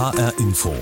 HR 0.00 0.32
Info. 0.38 0.72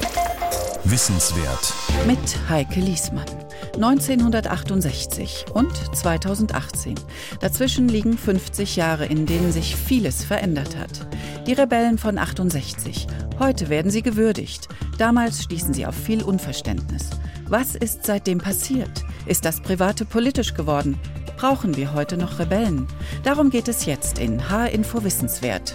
Wissenswert. 0.85 1.75
Mit 2.07 2.21
Heike 2.49 2.79
Liesmann. 2.79 3.27
1968 3.75 5.47
und 5.55 5.73
2018. 5.97 6.95
Dazwischen 7.41 7.89
liegen 7.89 8.17
50 8.17 8.77
Jahre, 8.77 9.07
in 9.07 9.27
denen 9.27 9.51
sich 9.51 9.75
vieles 9.75 10.23
verändert 10.23 10.77
hat. 10.77 11.09
Die 11.49 11.53
Rebellen 11.53 11.99
von 11.99 12.17
68. 12.17 13.09
Heute 13.41 13.69
werden 13.69 13.91
sie 13.91 14.03
gewürdigt. 14.03 14.69
Damals 14.99 15.43
stießen 15.43 15.75
sie 15.75 15.85
auf 15.85 15.97
viel 15.97 16.23
Unverständnis. 16.23 17.11
Was 17.49 17.75
ist 17.75 18.07
seitdem 18.07 18.39
passiert? 18.39 19.05
Ist 19.27 19.45
das 19.45 19.61
Private 19.61 20.05
politisch 20.05 20.55
geworden? 20.55 20.97
Brauchen 21.37 21.77
wir 21.77 21.93
heute 21.93 22.19
noch 22.19 22.39
Rebellen? 22.39 22.87
Darum 23.25 23.51
geht 23.51 23.67
es 23.67 23.85
jetzt 23.85 24.21
in 24.21 24.49
H-Info 24.49 25.03
Wissenswert. 25.03 25.75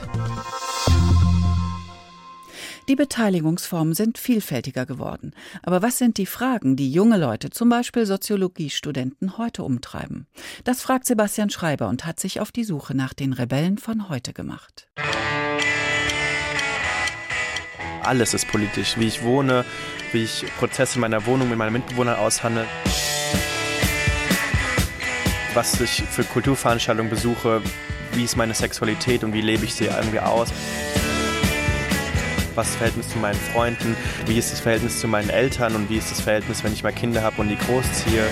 Die 2.89 2.97
Beteiligungsformen 2.97 3.93
sind 3.93 4.17
vielfältiger 4.17 4.85
geworden. 4.85 5.33
Aber 5.61 5.81
was 5.81 5.97
sind 5.97 6.17
die 6.17 6.25
Fragen, 6.25 6.75
die 6.75 6.91
junge 6.91 7.17
Leute, 7.17 7.49
zum 7.49 7.69
Beispiel 7.69 8.05
Soziologiestudenten, 8.05 9.37
heute 9.37 9.63
umtreiben? 9.63 10.27
Das 10.65 10.81
fragt 10.81 11.05
Sebastian 11.05 11.49
Schreiber 11.49 11.87
und 11.87 12.05
hat 12.05 12.19
sich 12.19 12.41
auf 12.41 12.51
die 12.51 12.65
Suche 12.65 12.93
nach 12.93 13.13
den 13.13 13.31
Rebellen 13.31 13.77
von 13.77 14.09
heute 14.09 14.33
gemacht. 14.33 14.87
Alles 18.03 18.33
ist 18.33 18.49
politisch. 18.49 18.97
Wie 18.97 19.07
ich 19.07 19.23
wohne, 19.23 19.63
wie 20.11 20.23
ich 20.23 20.45
Prozesse 20.59 20.95
in 20.95 21.01
meiner 21.01 21.25
Wohnung 21.25 21.47
mit 21.47 21.57
meinen 21.57 21.73
Mitbewohnern 21.73 22.17
aushandle 22.17 22.65
was 25.53 25.79
ich 25.79 26.03
für 26.09 26.23
Kulturveranstaltungen 26.23 27.11
besuche, 27.11 27.61
wie 28.13 28.23
ist 28.23 28.35
meine 28.35 28.55
Sexualität 28.55 29.23
und 29.23 29.33
wie 29.33 29.41
lebe 29.41 29.65
ich 29.65 29.75
sie 29.75 29.85
irgendwie 29.85 30.19
aus 30.19 30.49
was 32.55 32.67
ist 32.67 32.73
das 32.73 32.77
Verhältnis 32.77 33.09
zu 33.09 33.17
meinen 33.19 33.39
Freunden, 33.39 33.95
wie 34.25 34.37
ist 34.37 34.51
das 34.51 34.59
Verhältnis 34.59 34.99
zu 34.99 35.07
meinen 35.07 35.29
Eltern 35.29 35.75
und 35.75 35.89
wie 35.89 35.97
ist 35.97 36.11
das 36.11 36.21
Verhältnis, 36.21 36.63
wenn 36.63 36.73
ich 36.73 36.83
mal 36.83 36.91
Kinder 36.91 37.21
habe 37.21 37.41
und 37.41 37.49
die 37.49 37.57
großziehe. 37.57 38.23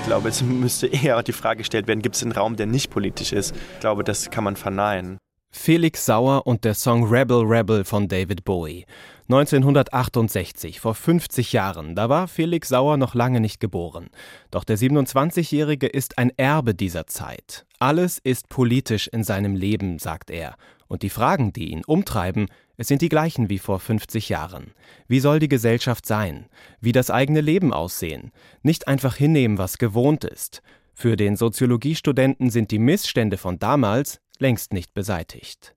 Ich 0.00 0.08
glaube, 0.08 0.28
es 0.28 0.42
müsste 0.42 0.86
eher 0.86 1.20
die 1.24 1.32
Frage 1.32 1.58
gestellt 1.58 1.88
werden, 1.88 2.00
gibt 2.00 2.14
es 2.14 2.22
einen 2.22 2.32
Raum, 2.32 2.56
der 2.56 2.66
nicht 2.66 2.90
politisch 2.90 3.32
ist? 3.32 3.54
Ich 3.74 3.80
glaube, 3.80 4.04
das 4.04 4.30
kann 4.30 4.44
man 4.44 4.54
verneinen. 4.56 5.18
Felix 5.50 6.06
Sauer 6.06 6.46
und 6.46 6.64
der 6.64 6.74
Song 6.74 7.08
Rebel 7.08 7.42
Rebel 7.42 7.84
von 7.84 8.06
David 8.06 8.44
Bowie. 8.44 8.84
1968, 9.28 10.78
vor 10.78 10.94
50 10.94 11.52
Jahren, 11.52 11.96
da 11.96 12.08
war 12.08 12.28
Felix 12.28 12.68
Sauer 12.68 12.96
noch 12.96 13.16
lange 13.16 13.40
nicht 13.40 13.58
geboren. 13.58 14.08
Doch 14.52 14.62
der 14.62 14.78
27-Jährige 14.78 15.88
ist 15.88 16.16
ein 16.16 16.30
Erbe 16.36 16.76
dieser 16.76 17.08
Zeit. 17.08 17.66
Alles 17.80 18.18
ist 18.18 18.48
politisch 18.48 19.08
in 19.08 19.24
seinem 19.24 19.56
Leben, 19.56 19.98
sagt 19.98 20.30
er. 20.30 20.54
Und 20.86 21.02
die 21.02 21.10
Fragen, 21.10 21.52
die 21.52 21.72
ihn 21.72 21.82
umtreiben, 21.84 22.46
es 22.76 22.86
sind 22.86 23.02
die 23.02 23.08
gleichen 23.08 23.48
wie 23.48 23.58
vor 23.58 23.80
50 23.80 24.28
Jahren. 24.28 24.72
Wie 25.08 25.20
soll 25.20 25.40
die 25.40 25.48
Gesellschaft 25.48 26.06
sein? 26.06 26.46
Wie 26.80 26.92
das 26.92 27.10
eigene 27.10 27.40
Leben 27.40 27.72
aussehen? 27.72 28.30
Nicht 28.62 28.86
einfach 28.86 29.16
hinnehmen, 29.16 29.58
was 29.58 29.78
gewohnt 29.78 30.24
ist. 30.24 30.62
Für 30.94 31.16
den 31.16 31.36
Soziologiestudenten 31.36 32.50
sind 32.50 32.70
die 32.70 32.78
Missstände 32.78 33.38
von 33.38 33.58
damals 33.58 34.20
längst 34.38 34.72
nicht 34.72 34.94
beseitigt. 34.94 35.75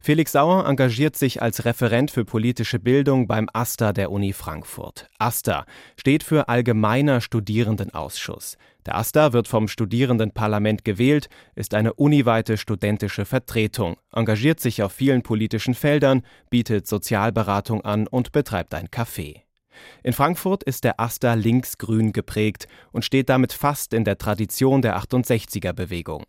Felix 0.00 0.32
Sauer 0.32 0.66
engagiert 0.66 1.16
sich 1.16 1.42
als 1.42 1.64
Referent 1.64 2.10
für 2.10 2.24
politische 2.24 2.78
Bildung 2.78 3.26
beim 3.26 3.48
AStA 3.52 3.92
der 3.92 4.10
Uni 4.10 4.32
Frankfurt. 4.32 5.08
AStA 5.18 5.64
steht 5.96 6.22
für 6.22 6.48
Allgemeiner 6.48 7.20
Studierendenausschuss. 7.20 8.56
Der 8.86 8.96
AStA 8.96 9.32
wird 9.32 9.46
vom 9.46 9.68
Studierendenparlament 9.68 10.84
gewählt, 10.84 11.28
ist 11.54 11.74
eine 11.74 11.94
uniweite 11.94 12.56
studentische 12.56 13.24
Vertretung, 13.24 13.96
engagiert 14.12 14.58
sich 14.60 14.82
auf 14.82 14.92
vielen 14.92 15.22
politischen 15.22 15.74
Feldern, 15.74 16.22
bietet 16.50 16.88
Sozialberatung 16.88 17.82
an 17.82 18.06
und 18.06 18.32
betreibt 18.32 18.74
ein 18.74 18.88
Café. 18.88 19.42
In 20.02 20.12
Frankfurt 20.12 20.62
ist 20.64 20.84
der 20.84 21.00
AStA 21.00 21.34
linksgrün 21.34 22.12
geprägt 22.12 22.66
und 22.90 23.04
steht 23.04 23.28
damit 23.28 23.52
fast 23.52 23.94
in 23.94 24.04
der 24.04 24.18
Tradition 24.18 24.82
der 24.82 24.98
68er 24.98 25.72
Bewegung. 25.72 26.24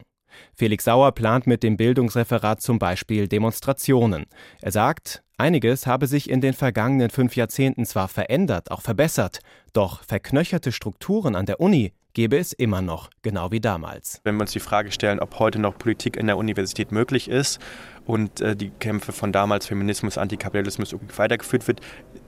Felix 0.53 0.85
Sauer 0.85 1.11
plant 1.11 1.47
mit 1.47 1.63
dem 1.63 1.77
Bildungsreferat 1.77 2.61
zum 2.61 2.79
Beispiel 2.79 3.27
Demonstrationen. 3.27 4.25
Er 4.61 4.71
sagt, 4.71 5.23
einiges 5.37 5.87
habe 5.87 6.07
sich 6.07 6.29
in 6.29 6.41
den 6.41 6.53
vergangenen 6.53 7.09
fünf 7.09 7.35
Jahrzehnten 7.35 7.85
zwar 7.85 8.07
verändert, 8.07 8.71
auch 8.71 8.81
verbessert, 8.81 9.39
doch 9.73 10.03
verknöcherte 10.03 10.71
Strukturen 10.71 11.35
an 11.35 11.45
der 11.45 11.59
Uni 11.59 11.93
gäbe 12.13 12.37
es 12.37 12.53
immer 12.53 12.81
noch, 12.81 13.09
genau 13.21 13.51
wie 13.51 13.59
damals. 13.59 14.21
Wenn 14.23 14.35
wir 14.35 14.41
uns 14.41 14.51
die 14.51 14.59
Frage 14.59 14.91
stellen, 14.91 15.19
ob 15.19 15.39
heute 15.39 15.59
noch 15.59 15.77
Politik 15.77 16.15
in 16.15 16.27
der 16.27 16.37
Universität 16.37 16.91
möglich 16.91 17.27
ist 17.27 17.59
und 18.05 18.41
äh, 18.41 18.55
die 18.55 18.69
Kämpfe 18.69 19.11
von 19.11 19.31
damals 19.31 19.67
Feminismus, 19.67 20.17
Antikapitalismus 20.17 20.95
weitergeführt 21.15 21.67
wird, 21.67 21.81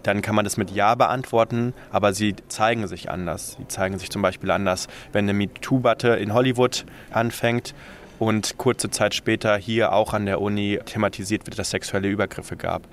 dann 0.04 0.22
kann 0.22 0.36
man 0.36 0.44
das 0.44 0.58
mit 0.58 0.72
Ja 0.72 0.96
beantworten, 0.96 1.74
aber 1.92 2.14
sie 2.14 2.36
zeigen 2.48 2.88
sich 2.88 3.10
anders. 3.10 3.58
Sie 3.60 3.68
zeigen 3.68 4.00
sich 4.00 4.10
zum 4.10 4.22
Beispiel 4.22 4.52
anders, 4.52 4.88
wenn 5.12 5.26
eine 5.26 5.34
MeToo-Batte 5.34 6.10
in 6.10 6.34
Hollywood 6.34 6.86
anfängt 7.12 7.76
und 8.20 8.58
kurze 8.58 8.90
Zeit 8.90 9.14
später 9.14 9.58
hier 9.58 9.94
auch 9.94 10.14
an 10.14 10.26
der 10.26 10.42
Uni 10.42 10.80
thematisiert 10.86 11.46
wird, 11.46 11.60
dass 11.60 11.68
es 11.68 11.72
sexuelle 11.72 12.08
Übergriffe 12.08 12.56
gab. 12.56 12.88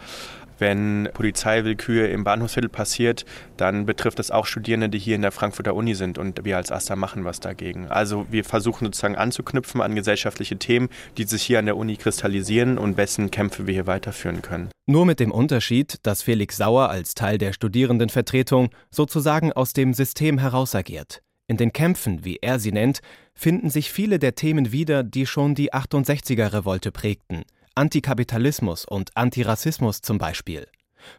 Wenn 0.63 1.09
Polizeiwillkür 1.13 2.09
im 2.11 2.23
Bahnhofsviertel 2.23 2.69
passiert, 2.69 3.25
dann 3.57 3.85
betrifft 3.85 4.21
es 4.21 4.31
auch 4.31 4.47
Studierende, 4.47 4.89
die 4.89 5.01
hier 5.01 5.17
in 5.17 5.23
der 5.23 5.33
Frankfurter 5.33 5.75
Uni 5.75 5.97
sind 5.97 6.19
und 6.19 6.45
wir 6.45 6.57
als 6.57 6.71
AStA 6.71 6.95
machen 6.95 7.25
was 7.25 7.41
dagegen. 7.41 7.89
Also 7.89 8.27
wir 8.31 8.45
versuchen 8.45 8.85
sozusagen 8.85 9.17
anzuknüpfen 9.17 9.81
an 9.81 9.97
gesellschaftliche 9.97 10.57
Themen, 10.59 10.89
die 11.19 11.25
sich 11.25 11.43
hier 11.43 11.59
an 11.59 11.67
der 11.67 11.77
Uni 11.77 11.97
kristallisieren 11.97 12.79
und 12.79 12.97
wessen 12.97 13.33
Kämpfe 13.33 13.67
wir 13.67 13.75
hier 13.75 13.89
weiterführen 13.89 14.41
können. 14.41 14.71
Nur 14.87 15.05
mit 15.05 15.19
dem 15.19 15.33
Unterschied, 15.33 15.97
dass 16.05 16.23
Felix 16.23 16.59
Sauer 16.59 16.91
als 16.91 17.15
Teil 17.15 17.39
der 17.39 17.53
Studierendenvertretung 17.53 18.71
sozusagen 18.93 19.53
aus 19.53 19.73
dem 19.73 19.95
System 19.95 20.39
heraus 20.39 20.77
agiert. 20.77 21.23
In 21.49 21.57
den 21.57 21.73
Kämpfen, 21.73 22.25
wie 22.25 22.39
er 22.41 22.61
sie 22.61 22.71
nennt, 22.71 23.01
finden 23.35 23.69
sich 23.69 23.91
viele 23.91 24.21
der 24.21 24.37
Themen 24.37 24.71
wieder, 24.71 25.03
die 25.03 25.27
schon 25.27 25.57
die 25.57 25.73
68er-Revolte 25.75 26.93
prägten. 26.93 27.43
Antikapitalismus 27.75 28.85
und 28.85 29.17
Antirassismus 29.17 30.03
zum 30.03 30.19
Beispiel. 30.19 30.67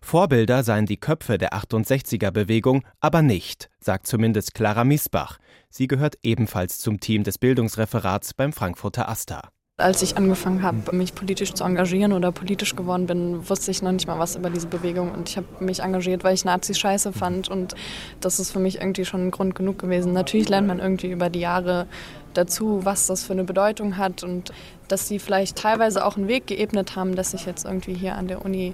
Vorbilder 0.02 0.64
seien 0.64 0.86
die 0.86 0.98
Köpfe 0.98 1.38
der 1.38 1.54
68er-Bewegung 1.54 2.84
aber 3.00 3.22
nicht, 3.22 3.70
sagt 3.80 4.08
zumindest 4.08 4.54
Clara 4.54 4.84
Miesbach. 4.84 5.40
Sie 5.70 5.88
gehört 5.88 6.18
ebenfalls 6.24 6.80
zum 6.80 7.00
Team 7.00 7.24
des 7.24 7.38
Bildungsreferats 7.38 8.34
beim 8.34 8.54
Frankfurter 8.54 9.10
AStA. 9.10 9.50
Als 9.78 10.04
ich 10.04 10.18
angefangen 10.18 10.62
habe, 10.62 10.96
mich 10.96 11.16
politisch 11.16 11.56
zu 11.56 11.64
engagieren 11.64 12.14
oder 12.14 12.32
politisch 12.32 12.76
geworden 12.76 13.08
bin, 13.08 13.50
wusste 13.50 13.72
ich 13.72 13.82
noch 13.82 13.92
nicht 13.92 14.06
mal 14.06 14.20
was 14.20 14.36
über 14.36 14.52
diese 14.52 14.68
Bewegung. 14.68 15.12
Und 15.12 15.30
ich 15.30 15.38
habe 15.38 15.48
mich 15.62 15.80
engagiert, 15.80 16.24
weil 16.24 16.36
ich 16.36 16.46
Nazis 16.46 16.78
scheiße 16.78 17.12
fand. 17.12 17.50
Und 17.50 17.74
das 18.22 18.40
ist 18.40 18.52
für 18.52 18.60
mich 18.60 18.80
irgendwie 18.80 19.04
schon 19.04 19.28
ein 19.28 19.32
Grund 19.32 19.56
genug 19.56 19.80
gewesen. 19.80 20.14
Natürlich 20.14 20.48
lernt 20.48 20.68
man 20.68 20.78
irgendwie 20.78 21.10
über 21.10 21.32
die 21.32 21.40
Jahre 21.40 21.88
dazu, 22.34 22.82
was 22.84 23.08
das 23.08 23.24
für 23.24 23.34
eine 23.34 23.44
Bedeutung 23.44 23.98
hat 23.98 24.24
und 24.24 24.52
dass 24.88 25.08
sie 25.08 25.20
vielleicht 25.20 25.58
teilweise 25.58 26.06
auch 26.06 26.18
einen 26.18 26.28
Weg 26.28 26.48
geebnet 26.48 26.96
haben, 26.96 27.16
dass 27.16 27.34
ich 27.34 27.46
jetzt 27.46 27.66
irgendwie 27.66 27.94
hier 27.94 28.16
an 28.16 28.28
der 28.28 28.44
Uni 28.44 28.74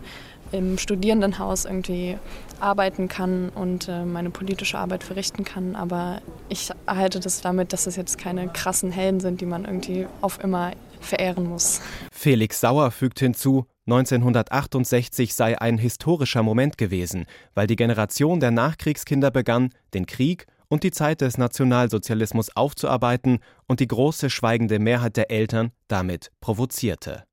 im 0.51 0.77
Studierendenhaus 0.77 1.65
irgendwie 1.65 2.17
arbeiten 2.59 3.07
kann 3.07 3.49
und 3.49 3.87
äh, 3.87 4.03
meine 4.03 4.29
politische 4.29 4.77
Arbeit 4.77 5.03
verrichten 5.03 5.43
kann. 5.43 5.75
Aber 5.75 6.21
ich 6.49 6.71
erhalte 6.85 7.19
das 7.19 7.41
damit, 7.41 7.71
dass 7.73 7.87
es 7.87 7.95
jetzt 7.95 8.17
keine 8.17 8.47
krassen 8.49 8.91
Helden 8.91 9.19
sind, 9.19 9.41
die 9.41 9.45
man 9.45 9.65
irgendwie 9.65 10.07
auf 10.21 10.43
immer 10.43 10.71
verehren 10.99 11.47
muss. 11.47 11.81
Felix 12.11 12.59
Sauer 12.59 12.91
fügt 12.91 13.19
hinzu, 13.19 13.65
1968 13.87 15.33
sei 15.33 15.59
ein 15.59 15.77
historischer 15.77 16.43
Moment 16.43 16.77
gewesen, 16.77 17.25
weil 17.55 17.67
die 17.67 17.75
Generation 17.75 18.39
der 18.39 18.51
Nachkriegskinder 18.51 19.31
begann, 19.31 19.69
den 19.93 20.05
Krieg 20.05 20.45
und 20.69 20.83
die 20.83 20.91
Zeit 20.91 21.21
des 21.21 21.37
Nationalsozialismus 21.37 22.55
aufzuarbeiten 22.55 23.39
und 23.67 23.79
die 23.79 23.87
große 23.87 24.29
schweigende 24.29 24.79
Mehrheit 24.79 25.17
der 25.17 25.31
Eltern 25.31 25.71
damit 25.87 26.31
provozierte. 26.39 27.25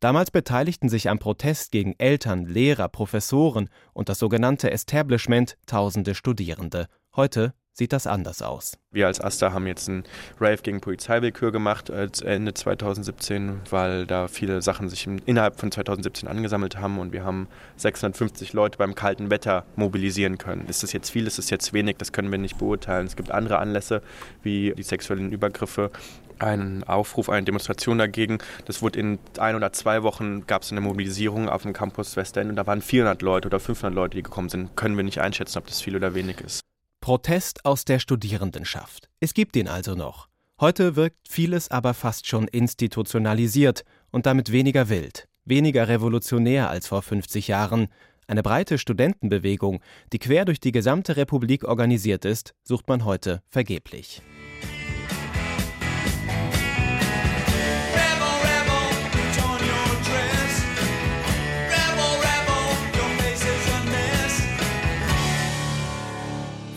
Damals 0.00 0.30
beteiligten 0.30 0.88
sich 0.88 1.10
am 1.10 1.18
Protest 1.18 1.72
gegen 1.72 1.94
Eltern, 1.98 2.46
Lehrer, 2.46 2.88
Professoren 2.88 3.68
und 3.92 4.08
das 4.08 4.18
sogenannte 4.18 4.70
Establishment 4.70 5.56
tausende 5.66 6.14
Studierende. 6.14 6.86
Heute 7.16 7.54
sieht 7.72 7.94
das 7.94 8.06
anders 8.06 8.42
aus. 8.42 8.76
Wir 8.90 9.06
als 9.06 9.22
AStA 9.22 9.52
haben 9.54 9.66
jetzt 9.66 9.88
einen 9.88 10.04
Rave 10.38 10.58
gegen 10.62 10.82
Polizeiwillkür 10.82 11.50
gemacht 11.50 11.90
als 11.90 12.20
Ende 12.20 12.52
2017, 12.52 13.60
weil 13.70 14.06
da 14.06 14.28
viele 14.28 14.60
Sachen 14.60 14.90
sich 14.90 15.06
innerhalb 15.24 15.58
von 15.58 15.72
2017 15.72 16.28
angesammelt 16.28 16.78
haben 16.78 16.98
und 16.98 17.12
wir 17.14 17.24
haben 17.24 17.48
650 17.76 18.52
Leute 18.52 18.76
beim 18.76 18.94
kalten 18.94 19.30
Wetter 19.30 19.64
mobilisieren 19.76 20.36
können. 20.36 20.66
Ist 20.68 20.82
das 20.82 20.92
jetzt 20.92 21.08
viel, 21.08 21.26
ist 21.26 21.38
das 21.38 21.48
jetzt 21.48 21.72
wenig, 21.72 21.96
das 21.96 22.12
können 22.12 22.30
wir 22.30 22.38
nicht 22.38 22.58
beurteilen. 22.58 23.06
Es 23.06 23.16
gibt 23.16 23.30
andere 23.30 23.60
Anlässe 23.60 24.02
wie 24.42 24.74
die 24.76 24.82
sexuellen 24.82 25.32
Übergriffe 25.32 25.90
einen 26.38 26.84
Aufruf, 26.84 27.30
eine 27.30 27.44
Demonstration 27.44 27.96
dagegen. 27.96 28.38
Das 28.66 28.82
wurde 28.82 29.00
in 29.00 29.18
ein 29.38 29.56
oder 29.56 29.72
zwei 29.72 30.02
Wochen, 30.02 30.46
gab 30.46 30.62
es 30.62 30.72
eine 30.72 30.82
Mobilisierung 30.82 31.48
auf 31.48 31.62
dem 31.62 31.72
Campus 31.72 32.14
Westend 32.16 32.50
und 32.50 32.56
da 32.56 32.66
waren 32.66 32.82
400 32.82 33.22
Leute 33.22 33.48
oder 33.48 33.58
500 33.58 33.94
Leute, 33.94 34.16
die 34.16 34.22
gekommen 34.22 34.50
sind. 34.50 34.76
Können 34.76 34.98
wir 34.98 35.04
nicht 35.04 35.20
einschätzen, 35.20 35.56
ob 35.58 35.66
das 35.66 35.80
viel 35.80 35.96
oder 35.96 36.14
wenig 36.14 36.40
ist. 36.42 36.65
Protest 37.06 37.64
aus 37.64 37.84
der 37.84 38.00
Studierendenschaft. 38.00 39.08
Es 39.20 39.32
gibt 39.32 39.54
ihn 39.54 39.68
also 39.68 39.94
noch. 39.94 40.26
Heute 40.60 40.96
wirkt 40.96 41.28
vieles 41.28 41.70
aber 41.70 41.94
fast 41.94 42.26
schon 42.26 42.48
institutionalisiert 42.48 43.84
und 44.10 44.26
damit 44.26 44.50
weniger 44.50 44.88
wild, 44.88 45.28
weniger 45.44 45.86
revolutionär 45.86 46.68
als 46.68 46.88
vor 46.88 47.02
50 47.02 47.46
Jahren. 47.46 47.86
Eine 48.26 48.42
breite 48.42 48.76
Studentenbewegung, 48.76 49.82
die 50.12 50.18
quer 50.18 50.44
durch 50.44 50.58
die 50.58 50.72
gesamte 50.72 51.16
Republik 51.16 51.62
organisiert 51.62 52.24
ist, 52.24 52.56
sucht 52.64 52.88
man 52.88 53.04
heute 53.04 53.40
vergeblich. 53.50 54.20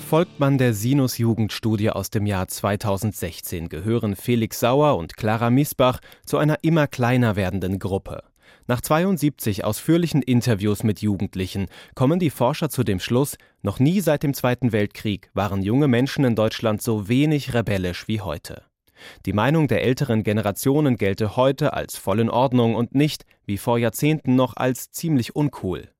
Folgt 0.09 0.39
man 0.39 0.57
der 0.57 0.73
Sinus-Jugendstudie 0.73 1.91
aus 1.91 2.09
dem 2.09 2.25
Jahr 2.25 2.47
2016, 2.47 3.69
gehören 3.69 4.15
Felix 4.15 4.59
Sauer 4.59 4.97
und 4.97 5.15
Clara 5.15 5.51
Miesbach 5.51 5.99
zu 6.25 6.39
einer 6.39 6.57
immer 6.63 6.87
kleiner 6.87 7.35
werdenden 7.35 7.77
Gruppe. 7.77 8.23
Nach 8.65 8.81
72 8.81 9.65
ausführlichen 9.65 10.23
Interviews 10.23 10.81
mit 10.81 11.03
Jugendlichen 11.03 11.67
kommen 11.93 12.17
die 12.17 12.31
Forscher 12.31 12.71
zu 12.71 12.83
dem 12.83 12.99
Schluss, 12.99 13.37
noch 13.61 13.77
nie 13.77 14.01
seit 14.01 14.23
dem 14.23 14.33
Zweiten 14.33 14.71
Weltkrieg 14.71 15.29
waren 15.35 15.61
junge 15.61 15.87
Menschen 15.87 16.25
in 16.25 16.33
Deutschland 16.33 16.81
so 16.81 17.07
wenig 17.07 17.53
rebellisch 17.53 18.07
wie 18.07 18.19
heute. 18.19 18.63
Die 19.27 19.33
Meinung 19.33 19.67
der 19.67 19.83
älteren 19.83 20.23
Generationen 20.23 20.95
gelte 20.95 21.35
heute 21.35 21.73
als 21.73 21.97
voll 21.97 22.19
in 22.19 22.31
Ordnung 22.31 22.73
und 22.73 22.95
nicht, 22.95 23.27
wie 23.45 23.59
vor 23.59 23.77
Jahrzehnten 23.77 24.35
noch, 24.35 24.57
als 24.57 24.89
ziemlich 24.89 25.35
uncool. 25.35 25.91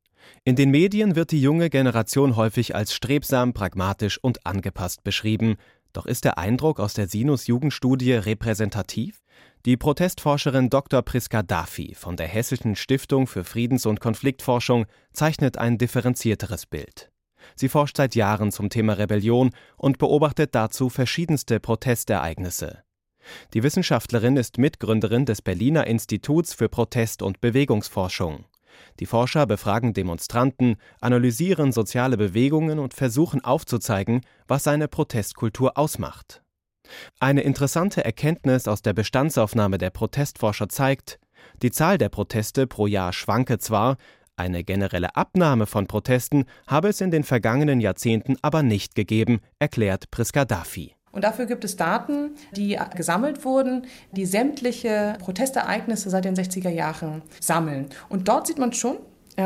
In 0.50 0.56
den 0.56 0.72
Medien 0.72 1.16
wird 1.16 1.30
die 1.30 1.44
junge 1.44 1.69
Generation 1.69 2.36
häufig 2.36 2.74
als 2.74 2.92
strebsam, 2.92 3.54
pragmatisch 3.54 4.18
und 4.18 4.48
angepasst 4.48 5.04
beschrieben. 5.04 5.57
Doch 5.94 6.07
ist 6.07 6.25
der 6.25 6.40
Eindruck 6.40 6.80
aus 6.80 6.96
der 6.96 7.07
Sinus-Jugendstudie 7.07 8.13
repräsentativ? 8.13 9.22
Die 9.68 9.78
Protestforscherin 9.78 10.72
Dr. 10.72 11.04
Priska 11.04 11.44
Dafi 11.44 11.94
von 11.94 12.18
der 12.18 12.28
Hessischen 12.28 12.75
Stiftung 12.75 13.28
für 13.28 13.44
Friedens- 13.44 13.86
und 13.86 14.00
Konfliktforschung 14.00 14.88
zeichnet 15.13 15.60
ein 15.60 15.78
differenzierteres 15.78 16.66
Bild. 16.66 17.12
Sie 17.56 17.69
forscht 17.69 17.98
seit 17.98 18.16
Jahren 18.16 18.52
zum 18.52 18.72
Thema 18.72 18.94
Rebellion 18.94 19.52
und 19.78 20.00
beobachtet 20.00 20.56
dazu 20.56 20.90
verschiedenste 20.90 21.60
Protestereignisse. 21.60 22.81
Die 23.54 23.62
Wissenschaftlerin 23.62 24.36
ist 24.36 24.57
Mitgründerin 24.57 25.28
des 25.28 25.44
Berliner 25.44 25.86
Instituts 25.86 26.56
für 26.56 26.69
Protest- 26.69 27.22
und 27.22 27.40
Bewegungsforschung. 27.40 28.45
Die 29.00 29.06
Forscher 29.06 29.46
befragen 29.46 29.94
Demonstranten, 29.94 30.76
analysieren 31.02 31.72
soziale 31.72 32.18
Bewegungen 32.18 32.80
und 32.80 32.94
versuchen 32.94 33.44
aufzuzeigen, 33.44 34.22
was 34.48 34.68
eine 34.68 34.88
Protestkultur 34.88 35.78
ausmacht. 35.78 36.42
Eine 37.20 37.42
interessante 37.42 38.04
Erkenntnis 38.04 38.68
aus 38.68 38.81
der 38.81 38.94
Bestandsaufnahme 38.94 39.78
der 39.78 39.90
Protestforscher 39.92 40.70
zeigt, 40.70 41.20
die 41.62 41.72
Zahl 41.72 41.98
der 41.98 42.10
Proteste 42.10 42.68
pro 42.68 42.88
Jahr 42.88 43.14
schwanke 43.14 43.60
zwar, 43.60 43.98
eine 44.36 44.64
generelle 44.64 45.18
Abnahme 45.18 45.66
von 45.66 45.88
Protesten 45.88 46.46
habe 46.66 46.88
es 46.88 47.02
in 47.02 47.12
den 47.12 47.26
vergangenen 47.26 47.81
Jahrzehnten 47.81 48.38
aber 48.42 48.64
nicht 48.64 48.96
gegeben, 48.96 49.42
erklärt 49.60 50.12
Priska 50.12 50.46
Dafi. 50.46 50.96
Und 51.11 51.23
dafür 51.23 51.45
gibt 51.45 51.63
es 51.63 51.75
Daten, 51.75 52.31
die 52.56 52.77
gesammelt 52.95 53.45
wurden, 53.45 53.88
die 54.11 54.25
sämtliche 54.25 55.15
Protestereignisse 55.19 56.09
seit 56.09 56.25
den 56.25 56.35
60er 56.35 56.69
Jahren 56.69 57.21
sammeln. 57.39 57.88
Und 58.09 58.27
dort 58.27 58.47
sieht 58.47 58.59
man 58.59 58.73
schon, 58.73 58.97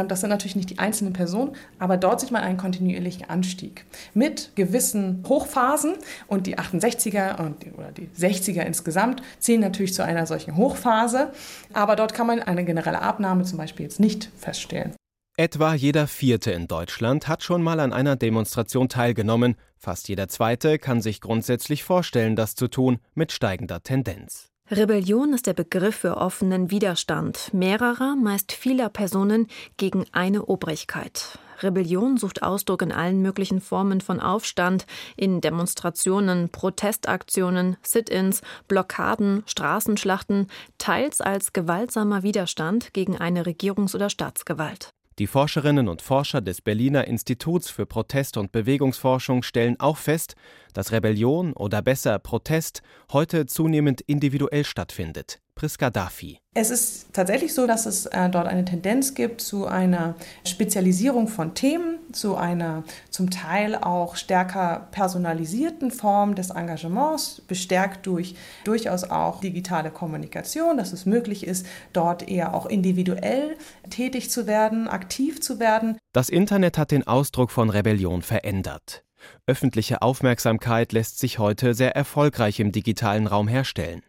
das 0.07 0.21
sind 0.21 0.29
natürlich 0.29 0.55
nicht 0.55 0.71
die 0.71 0.79
einzelnen 0.79 1.13
Personen, 1.13 1.51
aber 1.77 1.97
dort 1.97 2.19
sieht 2.19 2.31
man 2.31 2.41
einen 2.41 2.57
kontinuierlichen 2.57 3.29
Anstieg 3.29 3.85
mit 4.15 4.51
gewissen 4.55 5.23
Hochphasen 5.27 5.93
und 6.27 6.47
die 6.47 6.57
68er 6.57 7.39
und 7.39 7.63
die, 7.63 7.71
oder 7.71 7.91
die 7.91 8.07
60er 8.07 8.61
insgesamt 8.61 9.21
zählen 9.39 9.61
natürlich 9.61 9.93
zu 9.93 10.03
einer 10.03 10.25
solchen 10.25 10.57
Hochphase, 10.57 11.31
aber 11.73 11.95
dort 11.95 12.13
kann 12.13 12.25
man 12.25 12.39
eine 12.39 12.65
generelle 12.65 13.01
Abnahme 13.01 13.43
zum 13.43 13.59
Beispiel 13.59 13.85
jetzt 13.85 13.99
nicht 13.99 14.29
feststellen. 14.37 14.95
Etwa 15.35 15.73
jeder 15.73 16.05
Vierte 16.05 16.51
in 16.51 16.67
Deutschland 16.67 17.27
hat 17.27 17.41
schon 17.41 17.63
mal 17.63 17.79
an 17.79 17.91
einer 17.91 18.15
Demonstration 18.15 18.87
teilgenommen, 18.87 19.55
fast 19.79 20.07
jeder 20.07 20.27
Zweite 20.27 20.77
kann 20.77 21.01
sich 21.01 21.21
grundsätzlich 21.21 21.83
vorstellen, 21.83 22.35
das 22.35 22.53
zu 22.53 22.67
tun, 22.67 22.99
mit 23.15 23.31
steigender 23.31 23.81
Tendenz. 23.81 24.51
Rebellion 24.69 25.33
ist 25.33 25.47
der 25.47 25.53
Begriff 25.55 25.95
für 25.95 26.17
offenen 26.17 26.69
Widerstand 26.69 27.51
mehrerer, 27.51 28.15
meist 28.15 28.51
vieler 28.51 28.89
Personen 28.89 29.47
gegen 29.77 30.05
eine 30.11 30.45
Obrigkeit. 30.45 31.39
Rebellion 31.63 32.17
sucht 32.17 32.43
Ausdruck 32.43 32.83
in 32.83 32.91
allen 32.91 33.23
möglichen 33.23 33.59
Formen 33.59 34.01
von 34.01 34.19
Aufstand, 34.19 34.85
in 35.17 35.41
Demonstrationen, 35.41 36.49
Protestaktionen, 36.49 37.77
Sit-ins, 37.81 38.43
Blockaden, 38.67 39.41
Straßenschlachten, 39.47 40.45
teils 40.77 41.21
als 41.21 41.53
gewaltsamer 41.53 42.21
Widerstand 42.21 42.93
gegen 42.93 43.17
eine 43.17 43.47
Regierungs- 43.47 43.95
oder 43.95 44.11
Staatsgewalt. 44.11 44.93
Die 45.19 45.27
Forscherinnen 45.27 45.89
und 45.89 46.01
Forscher 46.01 46.41
des 46.41 46.61
Berliner 46.61 47.05
Instituts 47.07 47.69
für 47.69 47.85
Protest- 47.85 48.37
und 48.37 48.51
Bewegungsforschung 48.51 49.43
stellen 49.43 49.79
auch 49.79 49.97
fest, 49.97 50.33
dass 50.73 50.91
Rebellion 50.91 51.53
oder 51.53 51.83
besser 51.83 52.17
Protest 52.17 52.81
heute 53.11 53.45
zunehmend 53.45 54.01
individuell 54.01 54.65
stattfindet. 54.65 55.42
Priska 55.55 55.89
Dafi. 55.89 56.39
Es 56.55 56.69
ist 56.69 57.13
tatsächlich 57.13 57.53
so, 57.53 57.65
dass 57.65 57.85
es 57.85 58.05
äh, 58.05 58.29
dort 58.29 58.47
eine 58.47 58.65
Tendenz 58.65 59.13
gibt 59.15 59.41
zu 59.41 59.65
einer 59.65 60.15
Spezialisierung 60.45 61.27
von 61.27 61.53
Themen, 61.53 61.99
zu 62.11 62.35
einer 62.35 62.83
zum 63.09 63.29
Teil 63.29 63.75
auch 63.75 64.15
stärker 64.15 64.87
personalisierten 64.91 65.91
Form 65.91 66.35
des 66.35 66.49
Engagements, 66.49 67.41
bestärkt 67.47 68.05
durch 68.05 68.35
durchaus 68.65 69.03
auch 69.03 69.39
digitale 69.39 69.89
Kommunikation, 69.89 70.77
dass 70.77 70.93
es 70.93 71.05
möglich 71.05 71.45
ist, 71.47 71.65
dort 71.91 72.27
eher 72.27 72.53
auch 72.53 72.65
individuell 72.65 73.57
tätig 73.89 74.29
zu 74.29 74.47
werden, 74.47 74.87
aktiv 74.87 75.41
zu 75.41 75.59
werden. 75.59 75.97
Das 76.13 76.29
Internet 76.29 76.77
hat 76.77 76.91
den 76.91 77.07
Ausdruck 77.07 77.51
von 77.51 77.69
Rebellion 77.69 78.21
verändert. 78.21 79.03
Öffentliche 79.47 80.01
Aufmerksamkeit 80.01 80.91
lässt 80.91 81.19
sich 81.19 81.39
heute 81.39 81.73
sehr 81.73 81.95
erfolgreich 81.95 82.59
im 82.59 82.71
digitalen 82.71 83.27
Raum 83.27 83.47
herstellen. 83.47 84.03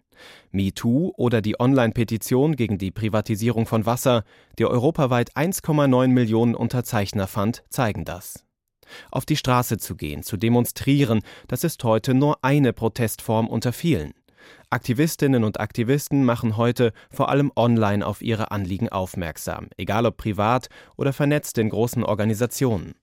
MeToo 0.52 1.12
oder 1.16 1.40
die 1.40 1.58
Online-Petition 1.58 2.56
gegen 2.56 2.78
die 2.78 2.90
Privatisierung 2.90 3.66
von 3.66 3.86
Wasser, 3.86 4.24
die 4.58 4.66
europaweit 4.66 5.36
1,9 5.36 6.08
Millionen 6.08 6.54
Unterzeichner 6.54 7.26
fand, 7.26 7.64
zeigen 7.68 8.04
das. 8.04 8.44
Auf 9.10 9.24
die 9.24 9.36
Straße 9.36 9.78
zu 9.78 9.96
gehen, 9.96 10.22
zu 10.22 10.36
demonstrieren, 10.36 11.20
das 11.48 11.64
ist 11.64 11.82
heute 11.84 12.14
nur 12.14 12.38
eine 12.42 12.72
Protestform 12.72 13.48
unter 13.48 13.72
vielen. 13.72 14.12
Aktivistinnen 14.70 15.44
und 15.44 15.60
Aktivisten 15.60 16.24
machen 16.24 16.56
heute 16.56 16.92
vor 17.10 17.28
allem 17.28 17.52
online 17.56 18.04
auf 18.04 18.22
ihre 18.22 18.50
Anliegen 18.50 18.88
aufmerksam, 18.88 19.68
egal 19.76 20.04
ob 20.04 20.16
privat 20.16 20.68
oder 20.96 21.12
vernetzt 21.12 21.58
in 21.58 21.70
großen 21.70 22.04
Organisationen. 22.04 22.94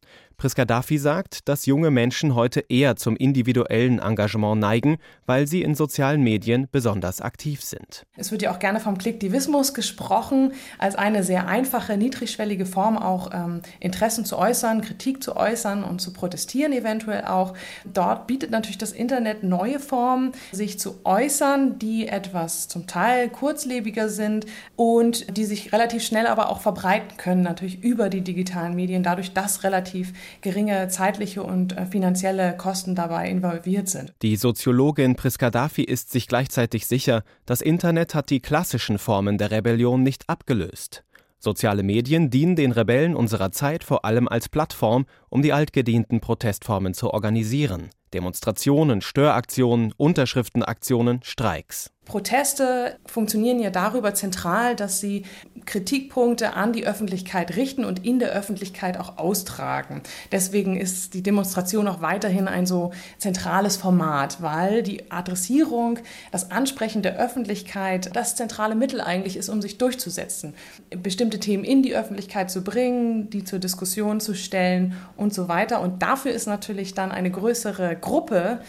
Priska 0.42 0.66
Dafi 0.66 0.98
sagt, 0.98 1.48
dass 1.48 1.68
junge 1.68 1.92
Menschen 1.92 2.34
heute 2.34 2.66
eher 2.68 2.96
zum 2.96 3.16
individuellen 3.16 4.00
Engagement 4.00 4.60
neigen, 4.60 4.98
weil 5.28 5.46
sie 5.46 5.62
in 5.62 5.76
sozialen 5.76 6.24
Medien 6.24 6.68
besonders 6.72 7.22
aktiv 7.22 7.62
sind. 7.62 8.08
Es 8.18 8.32
wird 8.32 8.42
ja 8.42 8.52
auch 8.52 8.58
gerne 8.58 8.80
vom 8.80 8.98
Klicktivismus 8.98 9.76
gesprochen, 9.76 10.54
als 10.80 10.96
eine 10.96 11.24
sehr 11.24 11.48
einfache, 11.48 11.96
niedrigschwellige 11.96 12.66
Form 12.66 12.98
auch 12.98 13.30
ähm, 13.32 13.62
Interessen 13.80 14.26
zu 14.26 14.36
äußern, 14.36 14.82
Kritik 14.82 15.22
zu 15.22 15.36
äußern 15.36 15.84
und 15.84 16.02
zu 16.02 16.12
protestieren 16.12 16.74
eventuell 16.74 17.26
auch. 17.26 17.54
Dort 17.86 18.26
bietet 18.26 18.50
natürlich 18.50 18.80
das 18.80 18.94
Internet 18.94 19.44
neue 19.44 19.80
Formen, 19.80 20.32
sich 20.52 20.80
zu 20.80 21.02
äußern, 21.04 21.78
die 21.78 22.08
etwas 22.08 22.68
zum 22.68 22.88
Teil 22.88 23.30
kurzlebiger 23.30 24.10
sind 24.10 24.48
und 24.76 25.38
die 25.38 25.46
sich 25.46 25.72
relativ 25.72 26.02
schnell 26.02 26.26
aber 26.26 26.50
auch 26.50 26.62
verbreiten 26.62 27.16
können, 27.18 27.44
natürlich 27.44 27.84
über 27.84 28.10
die 28.10 28.22
digitalen 28.22 28.74
Medien, 28.74 29.04
dadurch, 29.04 29.34
dass 29.34 29.64
relativ 29.64 30.14
geringe 30.42 30.88
zeitliche 30.88 31.44
und 31.44 31.78
äh, 31.78 31.86
finanzielle 31.86 32.56
Kosten 32.58 32.96
dabei 32.96 33.30
involviert 33.30 33.90
sind. 33.90 34.14
Die 34.22 34.36
Soziologin 34.36 35.16
Priska 35.16 35.50
Dafi 35.50 35.84
ist 35.84 36.12
sich 36.12 36.28
gleichzeitig 36.28 36.88
sicher, 36.88 37.24
das 37.46 37.62
Internet 37.62 38.16
hat 38.16 38.30
die 38.30 38.40
klassischen 38.40 38.98
Formen 38.98 39.38
der 39.38 39.52
Rebellion 39.52 40.04
nicht 40.04 40.30
abgelöst. 40.30 41.04
Soziale 41.44 41.82
Medien 41.82 42.30
dienen 42.30 42.56
den 42.56 42.72
Rebellen 42.72 43.16
unserer 43.16 43.52
Zeit 43.52 43.84
vor 43.84 44.06
allem 44.06 44.28
als 44.28 44.48
Plattform, 44.48 45.08
um 45.30 45.42
die 45.42 45.54
altgedienten 45.54 46.20
Protestformen 46.20 46.94
zu 46.94 47.12
organisieren. 47.12 47.90
Demonstrationen, 48.14 49.02
Störaktionen, 49.02 49.92
Unterschriftenaktionen, 49.98 51.22
Streiks. 51.24 51.90
Proteste 52.06 52.98
funktionieren 53.06 53.60
ja 53.60 53.70
darüber 53.70 54.16
zentral, 54.16 54.76
dass 54.76 55.00
sie 55.00 55.24
Kritikpunkte 55.66 56.54
an 56.54 56.74
die 56.74 56.88
Öffentlichkeit 56.88 57.56
richten 57.56 57.86
und 57.86 58.04
in 58.04 58.18
der 58.18 58.32
Öffentlichkeit 58.32 59.00
auch 59.00 59.20
austragen. 59.20 60.02
Deswegen 60.32 60.76
ist 60.76 61.14
die 61.14 61.22
Demonstration 61.22 61.88
auch 61.88 62.02
weiterhin 62.02 62.48
ein 62.48 62.66
so 62.66 62.92
zentrales 63.20 63.78
Format, 63.78 64.42
weil 64.42 64.82
die 64.82 65.12
Adressierung, 65.12 66.00
das 66.32 66.50
Ansprechen 66.50 67.04
der 67.04 67.18
Öffentlichkeit 67.18 68.16
das 68.16 68.36
zentrale 68.36 68.74
Mittel 68.74 69.00
eigentlich 69.00 69.38
ist, 69.38 69.50
um 69.50 69.62
sich 69.62 69.78
durchzusetzen, 69.78 70.56
bestimmte 70.90 71.40
Themen 71.40 71.64
in 71.64 71.84
die 71.84 71.96
Öffentlichkeit 71.96 72.50
zu 72.50 72.64
bringen, 72.64 73.30
die 73.30 73.44
zur 73.44 73.60
Diskussion 73.60 74.20
zu 74.20 74.34
stellen 74.34 74.96
und 75.18 75.36
so 75.36 75.48
weiter. 75.48 75.82
Und 75.82 76.02
dafür 76.02 76.32
ist 76.32 76.48
natürlich 76.48 76.96
dann 76.96 77.12
eine 77.12 77.30
größere 77.30 77.96
Gruppe 77.96 78.60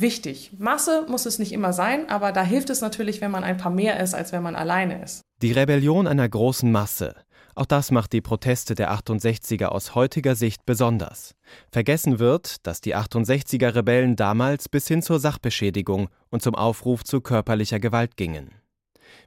wichtig. 0.00 0.52
Masse 0.58 1.06
muss 1.08 1.26
es 1.26 1.38
nicht 1.38 1.52
immer 1.52 1.72
sein, 1.72 2.08
aber 2.08 2.32
da 2.32 2.42
hilft 2.42 2.70
es 2.70 2.80
natürlich, 2.80 3.20
wenn 3.20 3.30
man 3.30 3.44
ein 3.44 3.56
paar 3.56 3.70
mehr 3.70 4.00
ist, 4.00 4.14
als 4.14 4.32
wenn 4.32 4.42
man 4.42 4.56
alleine 4.56 5.02
ist. 5.02 5.22
Die 5.42 5.52
Rebellion 5.52 6.06
einer 6.06 6.28
großen 6.28 6.70
Masse. 6.70 7.14
Auch 7.54 7.66
das 7.66 7.90
macht 7.90 8.12
die 8.12 8.20
Proteste 8.20 8.74
der 8.74 8.92
68er 8.92 9.66
aus 9.66 9.94
heutiger 9.94 10.34
Sicht 10.34 10.64
besonders. 10.66 11.34
Vergessen 11.70 12.18
wird, 12.18 12.66
dass 12.66 12.80
die 12.80 12.96
68er 12.96 13.74
Rebellen 13.74 14.16
damals 14.16 14.68
bis 14.68 14.86
hin 14.88 15.02
zur 15.02 15.18
Sachbeschädigung 15.18 16.08
und 16.30 16.42
zum 16.42 16.54
Aufruf 16.54 17.04
zu 17.04 17.20
körperlicher 17.20 17.80
Gewalt 17.80 18.16
gingen. 18.16 18.52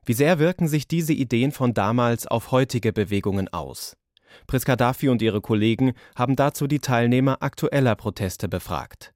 Wie 0.05 0.13
sehr 0.13 0.39
wirken 0.39 0.67
sich 0.67 0.87
diese 0.87 1.13
Ideen 1.13 1.51
von 1.51 1.73
damals 1.73 2.25
auf 2.25 2.51
heutige 2.51 2.93
Bewegungen 2.93 3.49
aus? 3.51 3.97
Priska 4.47 4.75
Dafi 4.75 5.09
und 5.09 5.21
ihre 5.21 5.41
Kollegen 5.41 5.93
haben 6.15 6.35
dazu 6.35 6.67
die 6.67 6.79
Teilnehmer 6.79 7.37
aktueller 7.41 7.95
Proteste 7.95 8.47
befragt. 8.47 9.12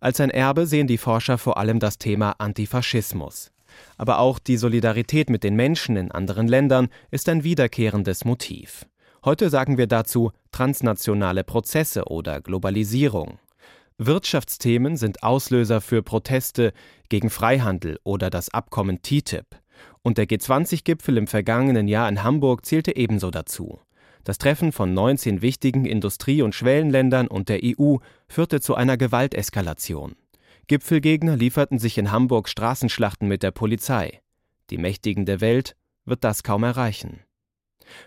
Als 0.00 0.20
ein 0.20 0.30
Erbe 0.30 0.66
sehen 0.66 0.86
die 0.86 0.98
Forscher 0.98 1.38
vor 1.38 1.56
allem 1.58 1.78
das 1.78 1.98
Thema 1.98 2.32
Antifaschismus. 2.38 3.50
Aber 3.96 4.18
auch 4.18 4.38
die 4.38 4.56
Solidarität 4.56 5.30
mit 5.30 5.44
den 5.44 5.54
Menschen 5.54 5.96
in 5.96 6.10
anderen 6.10 6.48
Ländern 6.48 6.88
ist 7.10 7.28
ein 7.28 7.44
wiederkehrendes 7.44 8.24
Motiv. 8.24 8.86
Heute 9.24 9.50
sagen 9.50 9.76
wir 9.76 9.86
dazu 9.86 10.32
transnationale 10.50 11.44
Prozesse 11.44 12.06
oder 12.06 12.40
Globalisierung. 12.40 13.38
Wirtschaftsthemen 13.98 14.96
sind 14.96 15.22
Auslöser 15.22 15.82
für 15.82 16.02
Proteste 16.02 16.72
gegen 17.10 17.28
Freihandel 17.28 17.98
oder 18.02 18.30
das 18.30 18.48
Abkommen 18.48 19.02
TTIP. 19.02 19.44
Und 20.02 20.16
der 20.16 20.26
G20-Gipfel 20.26 21.18
im 21.18 21.26
vergangenen 21.26 21.86
Jahr 21.86 22.08
in 22.08 22.22
Hamburg 22.22 22.64
zählte 22.64 22.96
ebenso 22.96 23.30
dazu. 23.30 23.78
Das 24.24 24.38
Treffen 24.38 24.72
von 24.72 24.92
19 24.92 25.42
wichtigen 25.42 25.86
Industrie- 25.86 26.42
und 26.42 26.54
Schwellenländern 26.54 27.26
und 27.26 27.48
der 27.48 27.60
EU 27.64 27.96
führte 28.28 28.60
zu 28.60 28.74
einer 28.74 28.96
Gewalteskalation. 28.96 30.16
Gipfelgegner 30.66 31.36
lieferten 31.36 31.78
sich 31.78 31.98
in 31.98 32.12
Hamburg 32.12 32.48
Straßenschlachten 32.48 33.26
mit 33.26 33.42
der 33.42 33.50
Polizei. 33.50 34.20
Die 34.70 34.78
Mächtigen 34.78 35.26
der 35.26 35.40
Welt 35.40 35.74
wird 36.04 36.22
das 36.22 36.42
kaum 36.42 36.62
erreichen. 36.62 37.20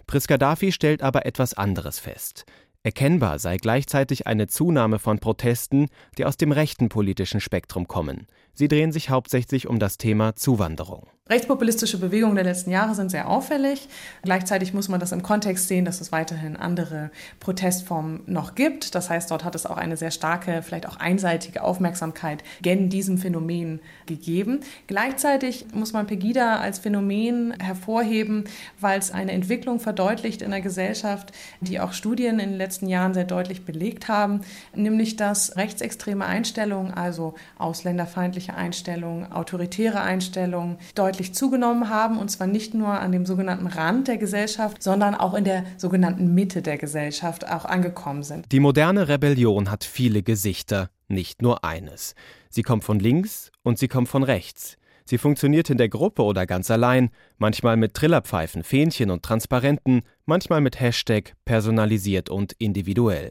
Priska 0.07 0.37
Dafi 0.37 0.71
stellt 0.71 1.01
aber 1.01 1.25
etwas 1.25 1.53
anderes 1.55 1.99
fest. 1.99 2.45
Erkennbar 2.83 3.39
sei 3.39 3.57
gleichzeitig 3.57 4.27
eine 4.27 4.47
Zunahme 4.47 4.99
von 4.99 5.19
Protesten, 5.19 5.87
die 6.17 6.25
aus 6.25 6.37
dem 6.37 6.51
rechten 6.51 6.89
politischen 6.89 7.39
Spektrum 7.39 7.87
kommen. 7.87 8.27
Sie 8.55 8.67
drehen 8.67 8.91
sich 8.91 9.09
hauptsächlich 9.09 9.67
um 9.67 9.79
das 9.79 9.97
Thema 9.97 10.35
Zuwanderung. 10.35 11.07
Rechtspopulistische 11.29 11.97
Bewegungen 11.99 12.35
der 12.35 12.43
letzten 12.43 12.69
Jahre 12.69 12.95
sind 12.95 13.09
sehr 13.09 13.29
auffällig. 13.29 13.87
Gleichzeitig 14.23 14.73
muss 14.73 14.89
man 14.89 14.99
das 14.99 15.13
im 15.13 15.23
Kontext 15.23 15.69
sehen, 15.69 15.85
dass 15.85 16.01
es 16.01 16.11
weiterhin 16.11 16.57
andere 16.57 17.11
Protestformen 17.39 18.23
noch 18.25 18.55
gibt. 18.55 18.93
Das 18.93 19.09
heißt, 19.09 19.31
dort 19.31 19.45
hat 19.45 19.55
es 19.55 19.65
auch 19.65 19.77
eine 19.77 19.95
sehr 19.95 20.11
starke, 20.11 20.61
vielleicht 20.61 20.85
auch 20.85 20.97
einseitige 20.97 21.63
Aufmerksamkeit 21.63 22.43
gen 22.61 22.89
diesem 22.89 23.17
Phänomen 23.17 23.79
gegeben. 24.05 24.59
Gleichzeitig 24.87 25.67
muss 25.73 25.93
man 25.93 26.07
Pegida 26.07 26.57
als 26.57 26.79
Phänomen 26.79 27.53
hervorheben, 27.57 28.43
weil 28.81 28.99
es 28.99 29.09
eine 29.09 29.31
Entwicklung 29.31 29.79
verdeutlicht 29.79 30.41
in 30.41 30.51
der 30.51 30.59
Gesellschaft, 30.59 31.31
die 31.61 31.79
auch 31.79 31.93
Studien 31.93 32.37
in 32.39 32.49
den 32.49 32.57
letzten 32.57 32.89
Jahren 32.89 33.13
sehr 33.13 33.23
deutlich 33.23 33.63
belegt 33.63 34.09
haben, 34.09 34.41
nämlich 34.75 35.15
dass 35.15 35.55
rechtsextreme 35.55 36.25
Einstellungen, 36.25 36.93
also 36.93 37.35
ausländerfeindliche 37.57 38.42
Einstellungen, 38.51 39.31
autoritäre 39.31 40.01
Einstellungen, 40.01 40.77
deutlich 40.95 41.23
deutlich 41.23 41.33
zugenommen 41.33 41.89
haben, 41.89 42.17
und 42.17 42.29
zwar 42.29 42.47
nicht 42.47 42.73
nur 42.73 42.87
an 42.87 43.11
dem 43.11 43.25
sogenannten 43.25 43.67
Rand 43.67 44.07
der 44.07 44.17
Gesellschaft, 44.17 44.83
sondern 44.83 45.15
auch 45.15 45.33
in 45.33 45.43
der 45.43 45.63
sogenannten 45.77 46.33
Mitte 46.33 46.61
der 46.61 46.77
Gesellschaft 46.77 47.47
auch 47.47 47.65
angekommen 47.65 48.23
sind. 48.23 48.51
Die 48.51 48.59
moderne 48.59 49.07
Rebellion 49.07 49.71
hat 49.71 49.83
viele 49.83 50.23
Gesichter, 50.23 50.89
nicht 51.07 51.41
nur 51.41 51.63
eines. 51.63 52.15
Sie 52.49 52.63
kommt 52.63 52.83
von 52.83 52.99
links 52.99 53.51
und 53.63 53.79
sie 53.79 53.87
kommt 53.87 54.09
von 54.09 54.23
rechts. 54.23 54.77
Sie 55.05 55.17
funktioniert 55.17 55.69
in 55.69 55.77
der 55.77 55.89
Gruppe 55.89 56.23
oder 56.23 56.45
ganz 56.45 56.71
allein, 56.71 57.09
manchmal 57.37 57.77
mit 57.77 57.93
Trillerpfeifen, 57.93 58.63
Fähnchen 58.63 59.11
und 59.11 59.23
Transparenten, 59.23 60.01
manchmal 60.25 60.61
mit 60.61 60.79
Hashtag 60.79 61.33
personalisiert 61.45 62.29
und 62.29 62.53
individuell. 62.53 63.29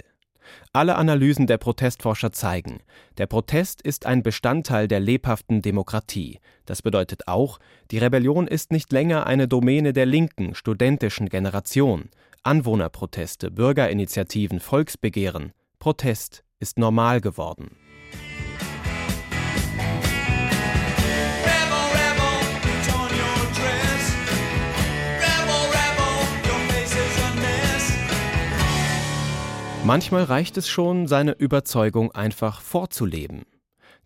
Alle 0.73 0.97
Analysen 0.97 1.47
der 1.47 1.59
Protestforscher 1.59 2.33
zeigen, 2.33 2.81
der 3.19 3.27
Protest 3.27 3.83
ist 3.83 4.07
ein 4.07 4.23
Bestandteil 4.23 4.89
der 4.89 5.01
lebhaften 5.01 5.63
Demokratie. 5.63 6.39
Das 6.67 6.83
bedeutet 6.83 7.29
auch, 7.29 7.59
die 7.91 7.99
Rebellion 7.99 8.47
ist 8.47 8.73
nicht 8.73 8.93
länger 8.93 9.27
eine 9.27 9.49
Domäne 9.49 9.93
der 9.93 10.07
linken, 10.07 10.55
studentischen 10.55 11.29
Generation. 11.29 12.11
Anwohnerproteste, 12.43 13.51
Bürgerinitiativen, 13.51 14.61
Volksbegehren. 14.61 15.53
Protest 15.79 16.45
ist 16.59 16.79
normal 16.79 17.21
geworden. 17.21 17.77
Manchmal 29.85 30.25
reicht 30.25 30.57
es 30.57 30.69
schon, 30.69 31.07
seine 31.07 31.33
Überzeugung 31.33 32.13
einfach 32.13 32.61
vorzuleben. 32.61 33.43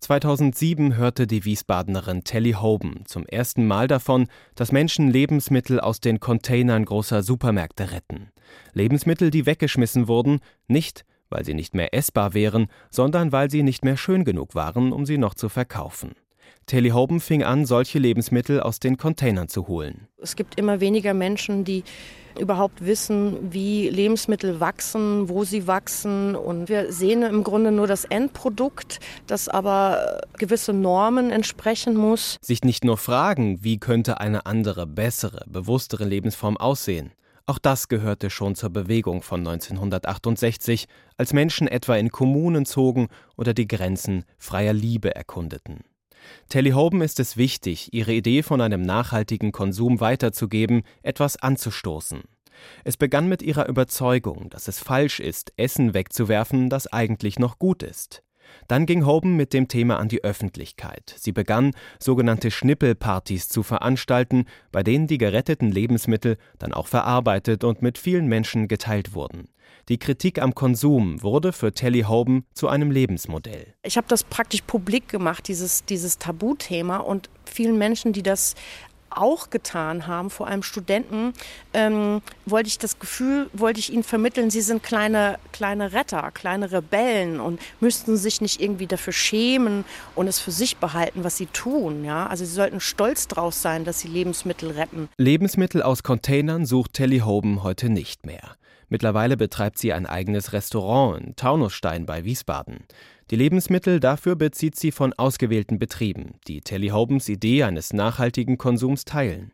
2007 0.00 0.96
hörte 0.96 1.26
die 1.26 1.44
Wiesbadenerin 1.44 2.24
Telly 2.24 2.52
Hoban 2.52 3.02
zum 3.06 3.26
ersten 3.26 3.66
Mal 3.66 3.86
davon, 3.86 4.28
dass 4.54 4.72
Menschen 4.72 5.10
Lebensmittel 5.10 5.78
aus 5.80 6.00
den 6.00 6.20
Containern 6.20 6.84
großer 6.84 7.22
Supermärkte 7.22 7.92
retten. 7.92 8.30
Lebensmittel, 8.72 9.30
die 9.30 9.46
weggeschmissen 9.46 10.08
wurden, 10.08 10.40
nicht 10.66 11.04
weil 11.30 11.44
sie 11.44 11.54
nicht 11.54 11.74
mehr 11.74 11.92
essbar 11.94 12.34
wären, 12.34 12.68
sondern 12.90 13.32
weil 13.32 13.50
sie 13.50 13.62
nicht 13.62 13.84
mehr 13.84 13.96
schön 13.96 14.24
genug 14.24 14.54
waren, 14.54 14.92
um 14.92 15.06
sie 15.06 15.18
noch 15.18 15.34
zu 15.34 15.48
verkaufen. 15.48 16.12
Telly 16.66 16.90
Hoban 16.90 17.20
fing 17.20 17.42
an, 17.42 17.64
solche 17.64 17.98
Lebensmittel 17.98 18.60
aus 18.60 18.80
den 18.80 18.96
Containern 18.96 19.48
zu 19.48 19.68
holen. 19.68 20.08
Es 20.20 20.36
gibt 20.36 20.58
immer 20.58 20.80
weniger 20.80 21.14
Menschen, 21.14 21.64
die 21.64 21.84
überhaupt 22.38 22.84
wissen, 22.84 23.52
wie 23.52 23.88
Lebensmittel 23.88 24.60
wachsen, 24.60 25.28
wo 25.28 25.44
sie 25.44 25.66
wachsen. 25.66 26.34
Und 26.36 26.68
wir 26.68 26.92
sehen 26.92 27.22
im 27.22 27.44
Grunde 27.44 27.72
nur 27.72 27.86
das 27.86 28.04
Endprodukt, 28.04 29.00
das 29.26 29.48
aber 29.48 30.20
gewisse 30.38 30.72
Normen 30.72 31.30
entsprechen 31.30 31.96
muss. 31.96 32.38
Sich 32.42 32.62
nicht 32.62 32.84
nur 32.84 32.96
fragen, 32.96 33.62
wie 33.62 33.78
könnte 33.78 34.20
eine 34.20 34.46
andere, 34.46 34.86
bessere, 34.86 35.44
bewusstere 35.46 36.04
Lebensform 36.04 36.56
aussehen. 36.56 37.12
Auch 37.48 37.58
das 37.60 37.86
gehörte 37.86 38.28
schon 38.28 38.56
zur 38.56 38.70
Bewegung 38.70 39.22
von 39.22 39.40
1968, 39.40 40.86
als 41.16 41.32
Menschen 41.32 41.68
etwa 41.68 41.96
in 41.96 42.10
Kommunen 42.10 42.66
zogen 42.66 43.06
oder 43.36 43.54
die 43.54 43.68
Grenzen 43.68 44.24
freier 44.36 44.72
Liebe 44.72 45.14
erkundeten. 45.14 45.84
Telly 46.48 46.70
Hoban 46.70 47.00
ist 47.00 47.20
es 47.20 47.36
wichtig, 47.36 47.92
ihre 47.92 48.12
Idee 48.12 48.42
von 48.42 48.60
einem 48.60 48.82
nachhaltigen 48.82 49.52
Konsum 49.52 50.00
weiterzugeben, 50.00 50.82
etwas 51.02 51.36
anzustoßen. 51.36 52.22
Es 52.84 52.96
begann 52.96 53.28
mit 53.28 53.42
ihrer 53.42 53.68
Überzeugung, 53.68 54.48
dass 54.50 54.68
es 54.68 54.78
falsch 54.78 55.20
ist, 55.20 55.52
Essen 55.56 55.94
wegzuwerfen, 55.94 56.70
das 56.70 56.86
eigentlich 56.86 57.38
noch 57.38 57.58
gut 57.58 57.82
ist. 57.82 58.22
Dann 58.68 58.86
ging 58.86 59.06
Hoban 59.06 59.36
mit 59.36 59.52
dem 59.52 59.68
Thema 59.68 59.98
an 59.98 60.08
die 60.08 60.24
Öffentlichkeit. 60.24 61.14
Sie 61.16 61.32
begann, 61.32 61.72
sogenannte 61.98 62.50
Schnippelpartys 62.50 63.48
zu 63.48 63.62
veranstalten, 63.62 64.46
bei 64.72 64.82
denen 64.82 65.06
die 65.06 65.18
geretteten 65.18 65.70
Lebensmittel 65.70 66.36
dann 66.58 66.72
auch 66.72 66.86
verarbeitet 66.86 67.64
und 67.64 67.82
mit 67.82 67.98
vielen 67.98 68.26
Menschen 68.26 68.68
geteilt 68.68 69.14
wurden. 69.14 69.48
Die 69.88 69.98
Kritik 69.98 70.42
am 70.42 70.54
Konsum 70.54 71.22
wurde 71.22 71.52
für 71.52 71.72
Telly 71.72 72.02
Hoban 72.02 72.44
zu 72.54 72.68
einem 72.68 72.90
Lebensmodell. 72.90 73.74
Ich 73.84 73.96
habe 73.96 74.08
das 74.08 74.24
praktisch 74.24 74.62
publik 74.62 75.08
gemacht, 75.08 75.46
dieses, 75.46 75.84
dieses 75.84 76.18
Tabuthema 76.18 76.96
und 76.96 77.30
vielen 77.44 77.78
Menschen, 77.78 78.12
die 78.12 78.24
das 78.24 78.56
auch 79.16 79.50
getan 79.50 80.06
haben, 80.06 80.30
vor 80.30 80.46
allem 80.46 80.62
Studenten, 80.62 81.32
ähm, 81.72 82.22
wollte 82.44 82.68
ich 82.68 82.78
das 82.78 82.98
Gefühl, 82.98 83.48
wollte 83.52 83.80
ich 83.80 83.92
ihnen 83.92 84.02
vermitteln, 84.02 84.50
sie 84.50 84.60
sind 84.60 84.82
kleine, 84.82 85.38
kleine 85.52 85.92
Retter, 85.92 86.30
kleine 86.32 86.72
Rebellen 86.72 87.40
und 87.40 87.60
müssten 87.80 88.16
sich 88.16 88.40
nicht 88.40 88.60
irgendwie 88.60 88.86
dafür 88.86 89.12
schämen 89.12 89.84
und 90.14 90.28
es 90.28 90.38
für 90.38 90.52
sich 90.52 90.76
behalten, 90.76 91.24
was 91.24 91.36
sie 91.36 91.46
tun. 91.46 92.04
Ja? 92.04 92.26
Also 92.26 92.44
sie 92.44 92.54
sollten 92.54 92.80
stolz 92.80 93.28
drauf 93.28 93.54
sein, 93.54 93.84
dass 93.84 94.00
sie 94.00 94.08
Lebensmittel 94.08 94.70
retten. 94.72 95.08
Lebensmittel 95.18 95.82
aus 95.82 96.02
Containern 96.02 96.66
sucht 96.66 96.94
Telly 96.94 97.20
Hoban 97.20 97.62
heute 97.62 97.88
nicht 97.88 98.26
mehr. 98.26 98.56
Mittlerweile 98.88 99.36
betreibt 99.36 99.78
sie 99.78 99.92
ein 99.92 100.06
eigenes 100.06 100.52
Restaurant 100.52 101.20
in 101.20 101.36
Taunusstein 101.36 102.06
bei 102.06 102.24
Wiesbaden. 102.24 102.84
Die 103.30 103.36
Lebensmittel 103.36 103.98
dafür 103.98 104.36
bezieht 104.36 104.76
sie 104.76 104.92
von 104.92 105.12
ausgewählten 105.12 105.80
Betrieben, 105.80 106.34
die 106.46 106.60
Telly 106.60 106.88
Hobens 106.88 107.28
Idee 107.28 107.64
eines 107.64 107.92
nachhaltigen 107.92 108.56
Konsums 108.56 109.04
teilen. 109.04 109.52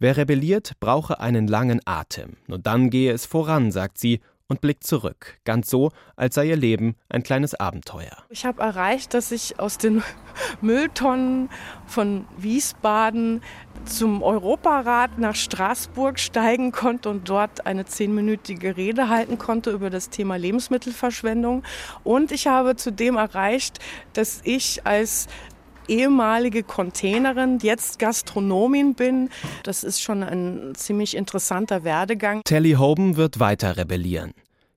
Wer 0.00 0.16
rebelliert, 0.16 0.72
brauche 0.80 1.20
einen 1.20 1.46
langen 1.46 1.80
Atem. 1.84 2.36
Nur 2.48 2.58
dann 2.58 2.90
gehe 2.90 3.12
es 3.12 3.24
voran, 3.24 3.70
sagt 3.70 3.98
sie, 3.98 4.20
und 4.48 4.60
blickt 4.60 4.84
zurück, 4.84 5.38
ganz 5.44 5.68
so, 5.68 5.90
als 6.14 6.36
sei 6.36 6.46
ihr 6.46 6.56
Leben 6.56 6.94
ein 7.08 7.22
kleines 7.22 7.54
Abenteuer. 7.54 8.24
Ich 8.28 8.46
habe 8.46 8.62
erreicht, 8.62 9.14
dass 9.14 9.32
ich 9.32 9.58
aus 9.58 9.78
den 9.78 10.02
Mülltonnen 10.60 11.48
von 11.86 12.26
Wiesbaden 12.36 13.42
zum 13.84 14.22
Europarat 14.22 15.18
nach 15.18 15.34
Straßburg 15.34 16.18
steigen 16.18 16.72
konnte 16.72 17.08
und 17.08 17.28
dort 17.28 17.66
eine 17.66 17.84
zehnminütige 17.84 18.76
Rede 18.76 19.08
halten 19.08 19.38
konnte 19.38 19.70
über 19.70 19.90
das 19.90 20.10
Thema 20.10 20.36
Lebensmittelverschwendung. 20.36 21.62
Und 22.04 22.32
ich 22.32 22.46
habe 22.46 22.76
zudem 22.76 23.16
erreicht, 23.16 23.78
dass 24.12 24.40
ich 24.44 24.86
als 24.86 25.28
ehemalige 25.88 26.62
Containerin, 26.62 27.58
jetzt 27.60 27.98
Gastronomin 27.98 28.94
bin. 28.94 29.30
Das 29.62 29.84
ist 29.84 30.02
schon 30.02 30.22
ein 30.22 30.74
ziemlich 30.74 31.16
interessanter 31.16 31.84
Werdegang. 31.84 32.42
Telly 32.44 32.72
Hoban 32.72 33.16
wird 33.16 33.40
weiter 33.40 33.76
rebellieren. 33.76 34.32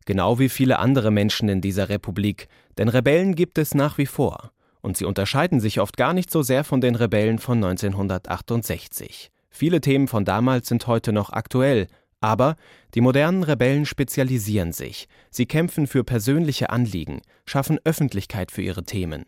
Genau 0.05 0.39
wie 0.39 0.49
viele 0.49 0.79
andere 0.79 1.11
Menschen 1.11 1.49
in 1.49 1.61
dieser 1.61 1.89
Republik. 1.89 2.47
Denn 2.77 2.89
Rebellen 2.89 3.35
gibt 3.35 3.57
es 3.57 3.75
nach 3.75 3.97
wie 3.97 4.05
vor. 4.05 4.51
Und 4.81 4.97
sie 4.97 5.05
unterscheiden 5.05 5.59
sich 5.59 5.79
oft 5.79 5.97
gar 5.97 6.13
nicht 6.13 6.31
so 6.31 6.41
sehr 6.41 6.63
von 6.63 6.81
den 6.81 6.95
Rebellen 6.95 7.39
von 7.39 7.57
1968. 7.57 9.29
Viele 9.49 9.81
Themen 9.81 10.07
von 10.07 10.25
damals 10.25 10.67
sind 10.69 10.87
heute 10.87 11.11
noch 11.11 11.31
aktuell, 11.31 11.87
aber 12.21 12.55
die 12.95 13.01
modernen 13.01 13.43
Rebellen 13.43 13.85
spezialisieren 13.85 14.71
sich. 14.71 15.07
Sie 15.29 15.45
kämpfen 15.45 15.87
für 15.87 16.03
persönliche 16.03 16.69
Anliegen, 16.69 17.21
schaffen 17.45 17.79
Öffentlichkeit 17.83 18.51
für 18.51 18.61
ihre 18.61 18.83
Themen. 18.83 19.25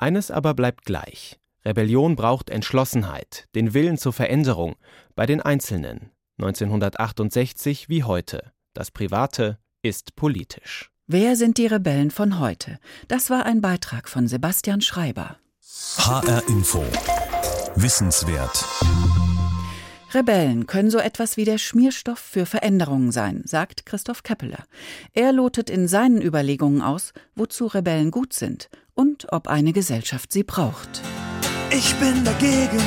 Eines 0.00 0.30
aber 0.30 0.54
bleibt 0.54 0.86
gleich. 0.86 1.38
Rebellion 1.62 2.16
braucht 2.16 2.48
Entschlossenheit, 2.48 3.48
den 3.54 3.74
Willen 3.74 3.98
zur 3.98 4.14
Veränderung, 4.14 4.76
bei 5.14 5.26
den 5.26 5.42
Einzelnen. 5.42 6.10
1968 6.38 7.90
wie 7.90 8.02
heute. 8.02 8.50
Das 8.72 8.90
Private 8.90 9.58
ist 9.82 10.16
politisch. 10.16 10.90
Wer 11.06 11.36
sind 11.36 11.58
die 11.58 11.66
Rebellen 11.66 12.10
von 12.10 12.38
heute? 12.38 12.78
Das 13.08 13.28
war 13.28 13.44
ein 13.44 13.60
Beitrag 13.60 14.08
von 14.08 14.26
Sebastian 14.26 14.80
Schreiber. 14.80 15.36
HR 15.98 16.48
Info. 16.48 16.82
Wissenswert. 17.76 18.64
Rebellen 20.14 20.66
können 20.66 20.90
so 20.90 20.98
etwas 20.98 21.36
wie 21.36 21.44
der 21.44 21.58
Schmierstoff 21.58 22.18
für 22.18 22.46
Veränderungen 22.46 23.12
sein, 23.12 23.42
sagt 23.44 23.84
Christoph 23.84 24.22
Keppeler. 24.22 24.64
Er 25.12 25.32
lotet 25.32 25.68
in 25.68 25.86
seinen 25.88 26.22
Überlegungen 26.22 26.80
aus, 26.80 27.12
wozu 27.34 27.66
Rebellen 27.66 28.10
gut 28.10 28.32
sind 28.32 28.70
und 29.00 29.32
ob 29.32 29.48
eine 29.48 29.72
Gesellschaft 29.72 30.30
sie 30.30 30.44
braucht. 30.44 31.00
Ich 31.70 31.94
bin 31.94 32.22
dagegen, 32.22 32.82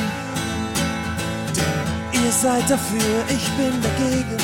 ihr 2.13 2.31
seid 2.31 2.69
dafür, 2.69 3.25
ich 3.29 3.49
bin 3.57 3.73
dagegen. 3.81 4.37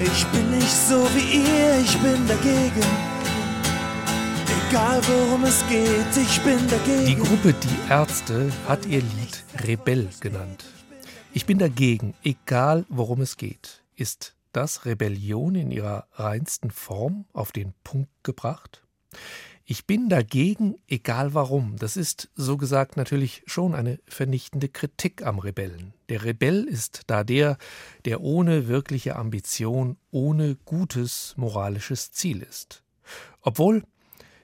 Ich 0.00 0.26
bin 0.26 0.50
nicht 0.50 0.76
so 0.88 1.08
wie 1.14 1.38
ihr, 1.38 1.80
ich 1.80 1.96
bin 1.98 2.26
dagegen. 2.28 2.88
Egal 4.68 5.00
worum 5.06 5.44
es 5.44 5.64
geht, 5.68 6.14
ich 6.20 6.40
bin 6.42 6.58
dagegen. 6.68 7.06
Die 7.06 7.16
Gruppe 7.16 7.54
Die 7.54 7.90
Ärzte 7.90 8.52
hat 8.68 8.84
ihr 8.84 9.00
Lied 9.00 9.44
Rebell 9.66 10.10
genannt. 10.20 10.64
Ich 11.32 11.46
bin 11.46 11.58
dagegen, 11.58 12.12
egal 12.22 12.84
worum 12.90 13.22
es 13.22 13.38
geht. 13.38 13.82
Ist 13.96 14.34
das 14.52 14.84
Rebellion 14.84 15.54
in 15.54 15.70
ihrer 15.70 16.06
reinsten 16.12 16.70
Form 16.70 17.24
auf 17.32 17.52
den 17.52 17.72
Punkt 17.82 18.10
gebracht? 18.24 18.82
Ich 19.64 19.86
bin 19.86 20.08
dagegen, 20.08 20.76
egal 20.88 21.34
warum. 21.34 21.76
Das 21.76 21.96
ist, 21.96 22.30
so 22.34 22.56
gesagt, 22.56 22.96
natürlich 22.96 23.42
schon 23.46 23.74
eine 23.74 24.00
vernichtende 24.06 24.68
Kritik 24.68 25.24
am 25.24 25.38
Rebellen. 25.38 25.94
Der 26.08 26.24
Rebell 26.24 26.64
ist 26.64 27.02
da 27.06 27.24
der, 27.24 27.58
der 28.04 28.20
ohne 28.20 28.68
wirkliche 28.68 29.16
Ambition, 29.16 29.96
ohne 30.10 30.56
gutes 30.64 31.34
moralisches 31.36 32.12
Ziel 32.12 32.42
ist. 32.42 32.82
Obwohl 33.40 33.84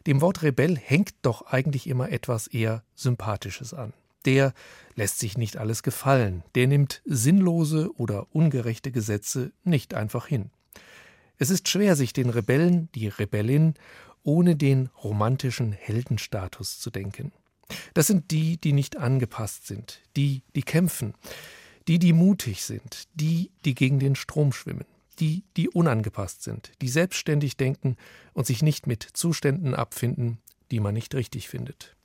dem 0.07 0.21
Wort 0.21 0.43
Rebell 0.43 0.77
hängt 0.77 1.15
doch 1.23 1.43
eigentlich 1.43 1.87
immer 1.87 2.11
etwas 2.11 2.47
eher 2.47 2.85
Sympathisches 2.95 3.75
an 3.75 3.93
der 4.29 4.53
lässt 4.95 5.21
sich 5.21 5.39
nicht 5.39 5.57
alles 5.57 5.83
gefallen, 5.83 6.43
der 6.55 6.67
nimmt 6.67 7.01
sinnlose 7.07 7.91
oder 7.97 8.27
ungerechte 8.35 8.93
Gesetze 8.93 9.53
nicht 9.65 9.95
einfach 9.95 10.27
hin. 10.27 10.51
Es 11.39 11.49
ist 11.49 11.69
schwer, 11.69 11.97
sich 11.97 12.13
den 12.13 12.29
Rebellen, 12.29 12.91
die 12.95 13.09
Rebellin, 13.09 13.73
ohne 14.29 14.57
den 14.57 14.91
romantischen 15.03 15.73
Heldenstatus 15.73 16.79
zu 16.81 16.91
denken. 16.91 17.33
Das 17.95 18.09
sind 18.09 18.31
die, 18.31 18.59
die 18.59 18.75
nicht 18.75 18.99
angepasst 18.99 19.67
sind, 19.67 20.03
die, 20.17 20.43
die 20.55 20.61
kämpfen, 20.61 21.15
die, 21.89 21.99
die 21.99 22.13
mutig 22.13 22.63
sind, 22.63 23.05
die, 23.15 23.51
die 23.65 23.75
gegen 23.75 23.99
den 23.99 24.17
Strom 24.17 24.53
schwimmen, 24.53 24.85
die, 25.19 25.45
die 25.57 25.71
unangepasst 25.71 26.43
sind, 26.43 26.73
die 26.83 26.89
selbstständig 26.89 27.57
denken 27.57 27.97
und 28.35 28.47
sich 28.47 28.61
nicht 28.61 28.87
mit 28.87 29.03
Zuständen 29.03 29.75
abfinden, 29.75 30.37
die 30.71 30.81
man 30.81 30.93
nicht 30.93 31.15
richtig 31.15 31.49
findet 31.49 31.97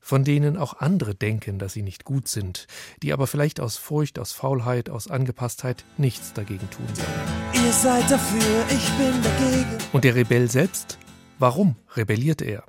von 0.00 0.24
denen 0.24 0.56
auch 0.56 0.78
andere 0.78 1.14
denken, 1.14 1.58
dass 1.58 1.74
sie 1.74 1.82
nicht 1.82 2.04
gut 2.04 2.28
sind, 2.28 2.66
die 3.02 3.12
aber 3.12 3.26
vielleicht 3.26 3.60
aus 3.60 3.76
Furcht, 3.76 4.18
aus 4.18 4.32
Faulheit, 4.32 4.88
aus 4.88 5.08
Angepasstheit 5.08 5.84
nichts 5.98 6.32
dagegen 6.32 6.70
tun 6.70 6.86
sollen. 6.94 7.66
Ihr 7.66 7.72
seid 7.72 8.10
dafür, 8.10 8.64
ich 8.70 8.88
bin 8.92 9.22
dagegen. 9.22 9.78
Und 9.92 10.04
der 10.04 10.14
Rebell 10.14 10.48
selbst? 10.50 10.98
Warum 11.40 11.76
rebelliert 11.94 12.42
er? 12.42 12.64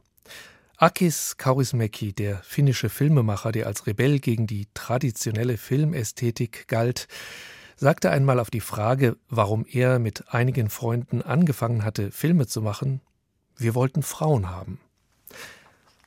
Akis 0.78 1.38
Kaurismäki, 1.38 2.14
der 2.14 2.38
finnische 2.44 2.90
Filmemacher, 2.90 3.52
der 3.52 3.66
als 3.66 3.88
Rebell 3.88 4.20
gegen 4.20 4.46
die 4.46 4.68
traditionelle 4.76 5.58
Filmästhetik 5.58 6.68
galt, 6.68 7.08
sagte 7.78 8.12
einmal 8.12 8.40
auf 8.40 8.52
die 8.52 8.60
Frage, 8.60 9.18
warum 9.28 9.66
er 9.66 9.98
mit 9.98 10.32
einigen 10.32 10.70
Freunden 10.70 11.24
angefangen 11.24 11.84
hatte, 11.84 12.12
Filme 12.12 12.46
zu 12.46 12.62
machen, 12.62 13.02
wir 13.58 13.74
wollten 13.74 14.04
Frauen 14.04 14.52
haben. 14.52 14.80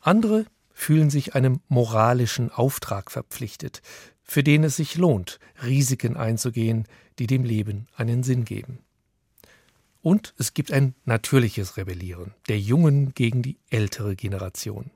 Andere 0.01 0.47
fühlen 0.73 1.11
sich 1.11 1.35
einem 1.35 1.61
moralischen 1.69 2.53
Auftrag 2.53 3.11
verpflichtet, 3.11 3.83
für 4.23 4.45
den 4.45 4.63
es 4.63 4.77
sich 4.77 4.97
lohnt, 4.97 5.41
Risiken 5.65 6.17
einzugehen, 6.17 6.87
die 7.19 7.27
dem 7.27 7.43
Leben 7.43 7.89
einen 7.97 8.23
Sinn 8.23 8.45
geben. 8.45 8.79
Und 10.03 10.35
es 10.37 10.53
gibt 10.53 10.73
ein 10.73 10.95
natürliches 11.05 11.77
Rebellieren 11.77 12.35
der 12.49 12.59
Jungen 12.59 13.15
gegen 13.15 13.43
die 13.43 13.57
ältere 13.71 14.17
Generation, 14.17 14.91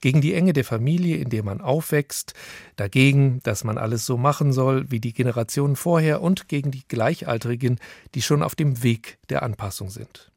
gegen 0.00 0.20
die 0.20 0.34
Enge 0.34 0.52
der 0.52 0.64
Familie, 0.64 1.16
in 1.16 1.30
der 1.30 1.42
man 1.42 1.60
aufwächst, 1.60 2.34
dagegen, 2.76 3.40
dass 3.42 3.64
man 3.64 3.76
alles 3.76 4.06
so 4.06 4.16
machen 4.16 4.52
soll 4.52 4.88
wie 4.90 5.00
die 5.00 5.12
Generationen 5.12 5.74
vorher 5.74 6.22
und 6.22 6.48
gegen 6.48 6.70
die 6.70 6.86
Gleichaltrigen, 6.86 7.80
die 8.14 8.22
schon 8.22 8.42
auf 8.42 8.54
dem 8.54 8.84
Weg 8.84 9.18
der 9.30 9.42
Anpassung 9.42 9.90
sind. 9.90 10.30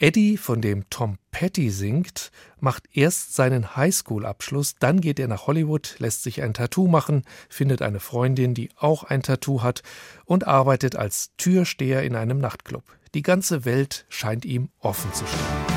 Eddie, 0.00 0.36
von 0.36 0.62
dem 0.62 0.88
Tom 0.90 1.18
Petty 1.32 1.70
singt, 1.70 2.30
macht 2.60 2.84
erst 2.92 3.34
seinen 3.34 3.74
Highschool-Abschluss, 3.76 4.76
dann 4.78 5.00
geht 5.00 5.18
er 5.18 5.26
nach 5.26 5.48
Hollywood, 5.48 5.96
lässt 5.98 6.22
sich 6.22 6.40
ein 6.40 6.54
Tattoo 6.54 6.86
machen, 6.86 7.24
findet 7.48 7.82
eine 7.82 7.98
Freundin, 7.98 8.54
die 8.54 8.70
auch 8.78 9.02
ein 9.02 9.24
Tattoo 9.24 9.62
hat 9.62 9.82
und 10.24 10.46
arbeitet 10.46 10.94
als 10.94 11.32
Türsteher 11.36 12.04
in 12.04 12.14
einem 12.14 12.38
Nachtclub. 12.38 12.84
Die 13.14 13.22
ganze 13.22 13.64
Welt 13.64 14.04
scheint 14.08 14.44
ihm 14.44 14.68
offen 14.80 15.12
zu 15.12 15.24
stehen. 15.26 15.68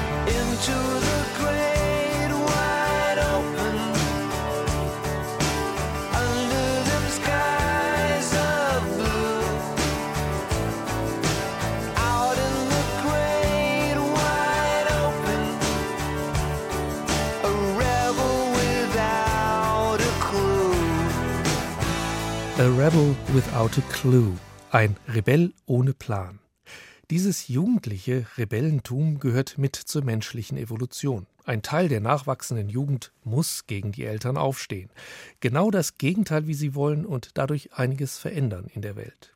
A 22.62 22.66
Rebel 22.66 23.16
Without 23.34 23.76
a 23.80 23.82
Clue. 23.92 24.38
Ein 24.70 24.96
Rebell 25.08 25.52
ohne 25.66 25.94
Plan. 25.94 26.41
Dieses 27.12 27.50
jugendliche 27.50 28.26
Rebellentum 28.38 29.20
gehört 29.20 29.58
mit 29.58 29.76
zur 29.76 30.02
menschlichen 30.02 30.58
Evolution. 30.58 31.28
Ein 31.44 31.62
Teil 31.62 31.90
der 31.90 32.00
nachwachsenden 32.00 32.70
Jugend 32.70 33.12
muss 33.26 33.68
gegen 33.68 33.92
die 33.92 34.06
Eltern 34.06 34.38
aufstehen. 34.38 34.90
Genau 35.42 35.72
das 35.72 35.98
Gegenteil, 35.98 36.48
wie 36.48 36.54
sie 36.54 36.74
wollen 36.74 37.06
und 37.06 37.32
dadurch 37.34 37.74
einiges 37.74 38.18
verändern 38.18 38.68
in 38.74 38.82
der 38.82 38.96
Welt. 38.96 39.36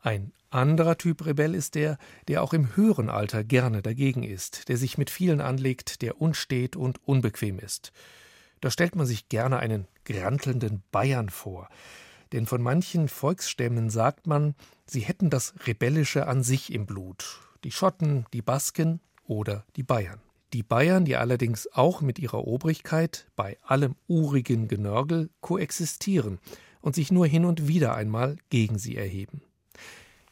Ein 0.00 0.30
anderer 0.50 0.96
Typ 0.96 1.26
Rebell 1.26 1.56
ist 1.56 1.74
der, 1.74 1.98
der 2.28 2.40
auch 2.40 2.52
im 2.52 2.76
höheren 2.76 3.10
Alter 3.10 3.42
gerne 3.42 3.82
dagegen 3.82 4.22
ist, 4.22 4.68
der 4.68 4.76
sich 4.76 4.96
mit 4.96 5.10
vielen 5.10 5.40
anlegt, 5.40 6.02
der 6.02 6.20
unstet 6.20 6.76
und 6.76 7.00
unbequem 7.04 7.58
ist. 7.58 7.90
Da 8.60 8.70
stellt 8.70 8.94
man 8.94 9.06
sich 9.06 9.28
gerne 9.28 9.58
einen 9.58 9.88
grantelnden 10.04 10.84
Bayern 10.92 11.30
vor, 11.30 11.68
denn 12.32 12.46
von 12.46 12.62
manchen 12.62 13.08
Volksstämmen 13.08 13.90
sagt 13.90 14.28
man, 14.28 14.54
sie 14.92 15.00
hätten 15.00 15.30
das 15.30 15.54
Rebellische 15.66 16.26
an 16.26 16.42
sich 16.42 16.72
im 16.72 16.86
Blut. 16.86 17.40
Die 17.64 17.72
Schotten, 17.72 18.26
die 18.32 18.42
Basken 18.42 19.00
oder 19.24 19.64
die 19.76 19.82
Bayern. 19.82 20.20
Die 20.52 20.62
Bayern, 20.62 21.04
die 21.04 21.16
allerdings 21.16 21.66
auch 21.72 22.02
mit 22.02 22.18
ihrer 22.18 22.46
Obrigkeit 22.46 23.26
bei 23.36 23.56
allem 23.62 23.96
urigen 24.06 24.68
Genörgel 24.68 25.30
koexistieren 25.40 26.38
und 26.82 26.94
sich 26.94 27.10
nur 27.10 27.26
hin 27.26 27.46
und 27.46 27.68
wieder 27.68 27.94
einmal 27.94 28.36
gegen 28.50 28.78
sie 28.78 28.96
erheben. 28.96 29.42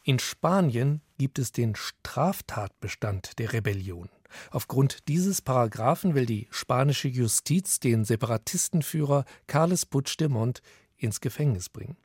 In 0.02 0.18
Spanien 0.18 1.00
gibt 1.18 1.38
es 1.38 1.52
den 1.52 1.74
Straftatbestand 1.74 3.38
der 3.38 3.52
Rebellion. 3.52 4.08
Aufgrund 4.50 5.08
dieses 5.08 5.42
Paragraphen 5.42 6.14
will 6.14 6.26
die 6.26 6.48
spanische 6.50 7.08
Justiz 7.08 7.80
den 7.80 8.04
Separatistenführer 8.04 9.24
Carles 9.46 9.86
Puigdemont 9.86 10.62
ins 10.96 11.20
Gefängnis 11.20 11.68
bringen, 11.68 11.96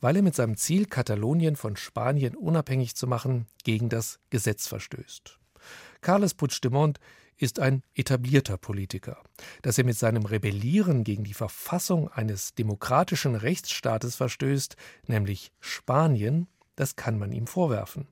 weil 0.00 0.16
er 0.16 0.22
mit 0.22 0.34
seinem 0.34 0.56
Ziel, 0.56 0.86
Katalonien 0.86 1.56
von 1.56 1.76
Spanien 1.76 2.34
unabhängig 2.34 2.94
zu 2.96 3.06
machen, 3.06 3.46
gegen 3.64 3.88
das 3.88 4.18
Gesetz 4.30 4.66
verstößt. 4.66 5.38
Carles 6.00 6.34
Puigdemont 6.34 6.98
ist 7.38 7.60
ein 7.60 7.82
etablierter 7.94 8.56
Politiker. 8.56 9.22
Dass 9.62 9.78
er 9.78 9.84
mit 9.84 9.98
seinem 9.98 10.24
Rebellieren 10.24 11.04
gegen 11.04 11.24
die 11.24 11.34
Verfassung 11.34 12.08
eines 12.08 12.54
demokratischen 12.54 13.34
Rechtsstaates 13.34 14.16
verstößt, 14.16 14.76
nämlich 15.06 15.52
Spanien, 15.60 16.48
das 16.76 16.96
kann 16.96 17.18
man 17.18 17.32
ihm 17.32 17.46
vorwerfen. 17.46 18.08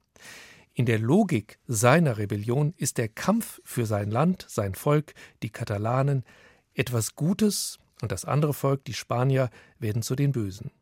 In 0.74 0.86
der 0.86 0.98
Logik 0.98 1.58
seiner 1.66 2.18
Rebellion 2.18 2.74
ist 2.76 2.98
der 2.98 3.08
Kampf 3.08 3.60
für 3.64 3.86
sein 3.86 4.10
Land, 4.10 4.44
sein 4.48 4.74
Volk, 4.74 5.14
die 5.42 5.50
Katalanen, 5.50 6.24
etwas 6.74 7.14
Gutes 7.14 7.78
und 8.02 8.10
das 8.10 8.24
andere 8.24 8.52
Volk, 8.52 8.84
die 8.84 8.94
Spanier, 8.94 9.50
werden 9.78 10.02
zu 10.02 10.16
den 10.16 10.32
Bösen. 10.32 10.72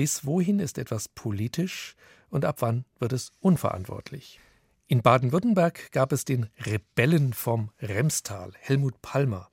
Bis 0.00 0.24
wohin 0.24 0.60
ist 0.60 0.78
etwas 0.78 1.08
politisch 1.08 1.94
und 2.30 2.46
ab 2.46 2.62
wann 2.62 2.86
wird 3.00 3.12
es 3.12 3.32
unverantwortlich? 3.40 4.40
In 4.86 5.02
Baden-Württemberg 5.02 5.92
gab 5.92 6.12
es 6.12 6.24
den 6.24 6.48
Rebellen 6.64 7.34
vom 7.34 7.68
Remstal, 7.82 8.54
Helmut 8.58 9.02
Palmer. 9.02 9.50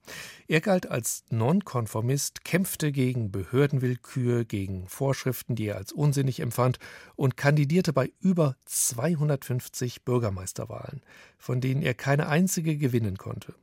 Er 0.48 0.62
galt 0.62 0.90
als 0.90 1.26
Nonkonformist, 1.30 2.46
kämpfte 2.46 2.94
gegen 2.94 3.30
Behördenwillkür, 3.30 4.46
gegen 4.46 4.88
Vorschriften, 4.88 5.56
die 5.56 5.68
er 5.68 5.76
als 5.76 5.92
unsinnig 5.92 6.40
empfand, 6.40 6.80
und 7.18 7.36
kandidierte 7.36 7.92
bei 7.92 8.14
über 8.22 8.56
250 8.64 10.06
Bürgermeisterwahlen, 10.06 11.02
von 11.38 11.60
denen 11.60 11.82
er 11.82 11.94
keine 11.94 12.30
einzige 12.30 12.78
gewinnen 12.78 13.18
konnte. 13.18 13.54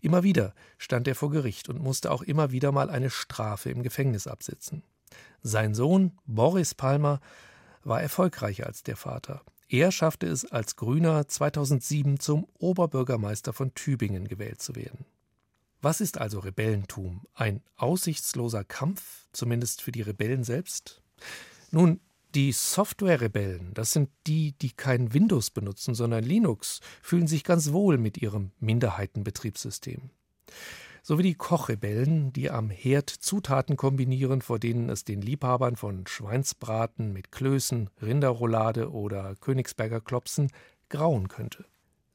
Immer 0.00 0.22
wieder 0.22 0.54
stand 0.76 1.08
er 1.08 1.16
vor 1.16 1.32
Gericht 1.32 1.68
und 1.68 1.82
musste 1.82 2.12
auch 2.12 2.22
immer 2.22 2.52
wieder 2.52 2.70
mal 2.70 2.90
eine 2.90 3.10
Strafe 3.10 3.70
im 3.70 3.82
Gefängnis 3.82 4.28
absitzen. 4.28 4.84
Sein 5.42 5.74
Sohn 5.74 6.12
Boris 6.26 6.74
Palmer 6.74 7.20
war 7.84 8.02
erfolgreicher 8.02 8.66
als 8.66 8.82
der 8.82 8.96
Vater. 8.96 9.42
Er 9.68 9.92
schaffte 9.92 10.26
es 10.26 10.44
als 10.44 10.76
Grüner 10.76 11.28
2007 11.28 12.20
zum 12.20 12.46
Oberbürgermeister 12.58 13.52
von 13.52 13.74
Tübingen 13.74 14.26
gewählt 14.26 14.62
zu 14.62 14.76
werden. 14.76 15.04
Was 15.80 16.00
ist 16.00 16.18
also 16.18 16.40
Rebellentum? 16.40 17.26
Ein 17.34 17.62
aussichtsloser 17.76 18.64
Kampf, 18.64 19.28
zumindest 19.32 19.82
für 19.82 19.92
die 19.92 20.02
Rebellen 20.02 20.42
selbst? 20.42 21.02
Nun, 21.70 22.00
die 22.34 22.52
Software-Rebellen, 22.52 23.72
das 23.74 23.92
sind 23.92 24.10
die, 24.26 24.52
die 24.52 24.72
kein 24.72 25.14
Windows 25.14 25.50
benutzen, 25.50 25.94
sondern 25.94 26.24
Linux, 26.24 26.80
fühlen 27.02 27.26
sich 27.26 27.44
ganz 27.44 27.72
wohl 27.72 27.96
mit 27.98 28.18
ihrem 28.18 28.52
Minderheitenbetriebssystem 28.60 30.10
sowie 31.02 31.22
die 31.22 31.34
Kochrebellen, 31.34 32.32
die 32.32 32.50
am 32.50 32.70
Herd 32.70 33.10
Zutaten 33.10 33.76
kombinieren, 33.76 34.42
vor 34.42 34.58
denen 34.58 34.88
es 34.88 35.04
den 35.04 35.22
Liebhabern 35.22 35.76
von 35.76 36.06
Schweinsbraten 36.06 37.12
mit 37.12 37.32
Klößen, 37.32 37.90
Rinderroulade 38.02 38.90
oder 38.92 39.34
Königsberger 39.40 40.00
Klopsen 40.00 40.50
grauen 40.88 41.28
könnte. 41.28 41.64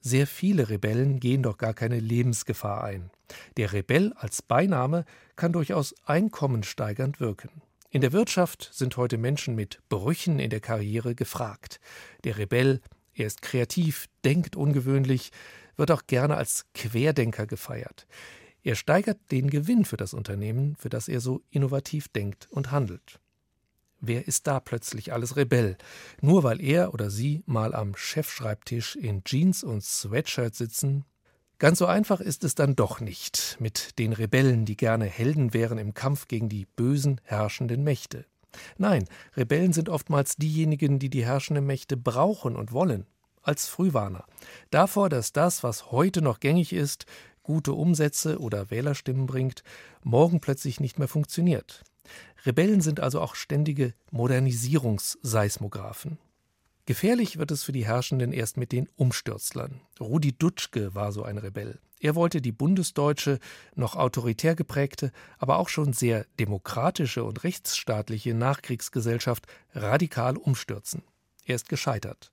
Sehr 0.00 0.26
viele 0.26 0.68
Rebellen 0.68 1.18
gehen 1.18 1.42
doch 1.42 1.56
gar 1.56 1.72
keine 1.72 1.98
Lebensgefahr 1.98 2.84
ein. 2.84 3.10
Der 3.56 3.72
Rebell 3.72 4.12
als 4.16 4.42
Beiname 4.42 5.06
kann 5.34 5.52
durchaus 5.52 5.94
einkommensteigernd 6.04 7.20
wirken. 7.20 7.62
In 7.88 8.00
der 8.00 8.12
Wirtschaft 8.12 8.70
sind 8.72 8.96
heute 8.96 9.16
Menschen 9.16 9.54
mit 9.54 9.78
Brüchen 9.88 10.40
in 10.40 10.50
der 10.50 10.60
Karriere 10.60 11.14
gefragt. 11.14 11.80
Der 12.24 12.36
Rebell, 12.36 12.80
er 13.14 13.26
ist 13.26 13.40
kreativ, 13.40 14.08
denkt 14.24 14.56
ungewöhnlich, 14.56 15.30
wird 15.76 15.90
auch 15.90 16.06
gerne 16.06 16.36
als 16.36 16.66
Querdenker 16.74 17.46
gefeiert. 17.46 18.06
Er 18.64 18.76
steigert 18.76 19.18
den 19.30 19.50
Gewinn 19.50 19.84
für 19.84 19.98
das 19.98 20.14
Unternehmen, 20.14 20.74
für 20.76 20.88
das 20.88 21.06
er 21.06 21.20
so 21.20 21.42
innovativ 21.50 22.08
denkt 22.08 22.48
und 22.50 22.72
handelt. 22.72 23.20
Wer 24.00 24.26
ist 24.26 24.46
da 24.46 24.58
plötzlich 24.58 25.12
alles 25.12 25.36
Rebell? 25.36 25.76
Nur 26.22 26.42
weil 26.44 26.62
er 26.62 26.94
oder 26.94 27.10
sie 27.10 27.42
mal 27.44 27.74
am 27.74 27.94
Chefschreibtisch 27.94 28.96
in 28.96 29.22
Jeans 29.24 29.64
und 29.64 29.84
Sweatshirt 29.84 30.54
sitzen? 30.54 31.04
Ganz 31.58 31.78
so 31.78 31.86
einfach 31.86 32.20
ist 32.20 32.42
es 32.42 32.54
dann 32.54 32.74
doch 32.74 33.00
nicht 33.00 33.58
mit 33.60 33.98
den 33.98 34.14
Rebellen, 34.14 34.64
die 34.64 34.76
gerne 34.76 35.04
Helden 35.04 35.52
wären 35.52 35.76
im 35.76 35.92
Kampf 35.92 36.26
gegen 36.26 36.48
die 36.48 36.64
bösen 36.64 37.20
herrschenden 37.24 37.84
Mächte. 37.84 38.24
Nein, 38.78 39.04
Rebellen 39.36 39.74
sind 39.74 39.90
oftmals 39.90 40.36
diejenigen, 40.36 40.98
die 40.98 41.10
die 41.10 41.24
herrschenden 41.24 41.66
Mächte 41.66 41.98
brauchen 41.98 42.56
und 42.56 42.72
wollen, 42.72 43.06
als 43.42 43.68
Frühwarner. 43.68 44.24
Davor, 44.70 45.10
dass 45.10 45.32
das, 45.32 45.62
was 45.62 45.92
heute 45.92 46.22
noch 46.22 46.40
gängig 46.40 46.72
ist, 46.72 47.06
gute 47.44 47.72
Umsätze 47.72 48.40
oder 48.40 48.70
Wählerstimmen 48.70 49.26
bringt, 49.26 49.62
morgen 50.02 50.40
plötzlich 50.40 50.80
nicht 50.80 50.98
mehr 50.98 51.06
funktioniert. 51.06 51.84
Rebellen 52.44 52.80
sind 52.80 52.98
also 52.98 53.20
auch 53.20 53.36
ständige 53.36 53.94
Modernisierungsseismographen. 54.10 56.18
Gefährlich 56.86 57.38
wird 57.38 57.50
es 57.50 57.62
für 57.62 57.72
die 57.72 57.86
Herrschenden 57.86 58.32
erst 58.32 58.58
mit 58.58 58.72
den 58.72 58.88
Umstürzlern. 58.96 59.80
Rudi 60.00 60.36
Dutschke 60.36 60.94
war 60.94 61.12
so 61.12 61.22
ein 61.22 61.38
Rebell. 61.38 61.78
Er 61.98 62.14
wollte 62.14 62.42
die 62.42 62.52
bundesdeutsche, 62.52 63.38
noch 63.74 63.96
autoritär 63.96 64.54
geprägte, 64.54 65.10
aber 65.38 65.58
auch 65.58 65.70
schon 65.70 65.94
sehr 65.94 66.26
demokratische 66.38 67.24
und 67.24 67.42
rechtsstaatliche 67.44 68.34
Nachkriegsgesellschaft 68.34 69.46
radikal 69.74 70.36
umstürzen. 70.36 71.02
Er 71.46 71.54
ist 71.54 71.70
gescheitert. 71.70 72.32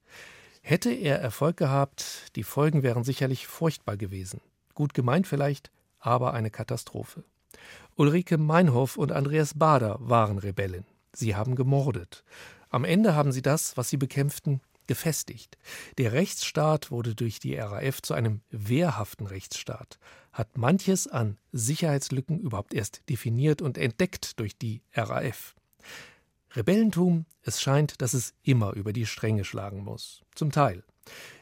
Hätte 0.62 0.92
er 0.92 1.20
Erfolg 1.20 1.56
gehabt, 1.56 2.36
die 2.36 2.44
Folgen 2.44 2.84
wären 2.84 3.06
sicherlich 3.06 3.48
furchtbar 3.48 3.96
gewesen. 3.96 4.42
Gut 4.74 4.94
gemeint 4.94 5.28
vielleicht, 5.28 5.72
aber 6.00 6.34
eine 6.34 6.50
Katastrophe. 6.50 7.24
Ulrike 7.96 8.38
Meinhof 8.38 8.98
und 8.98 9.12
Andreas 9.12 9.54
Bader 9.58 9.98
waren 10.00 10.38
Rebellen. 10.38 10.86
Sie 11.14 11.36
haben 11.36 11.56
gemordet. 11.56 12.24
Am 12.70 12.86
Ende 12.86 13.16
haben 13.16 13.32
sie 13.32 13.42
das, 13.42 13.76
was 13.76 13.90
sie 13.90 13.98
bekämpften, 13.98 14.62
gefestigt. 14.88 15.58
Der 15.98 16.14
Rechtsstaat 16.14 16.92
wurde 16.92 17.16
durch 17.16 17.40
die 17.40 17.56
RAF 17.56 18.02
zu 18.02 18.14
einem 18.14 18.42
wehrhaften 18.50 19.28
Rechtsstaat, 19.28 20.00
hat 20.32 20.58
manches 20.58 21.08
an 21.08 21.38
Sicherheitslücken 21.52 22.40
überhaupt 22.40 22.74
erst 22.74 23.08
definiert 23.10 23.62
und 23.62 23.78
entdeckt 23.78 24.40
durch 24.40 24.58
die 24.58 24.82
RAF. 24.94 25.56
Rebellentum, 26.54 27.26
es 27.44 27.62
scheint, 27.62 28.02
dass 28.02 28.14
es 28.14 28.34
immer 28.44 28.74
über 28.74 28.92
die 28.92 29.06
Stränge 29.06 29.46
schlagen 29.46 29.84
muss. 29.84 30.24
Zum 30.36 30.52
Teil. 30.52 30.84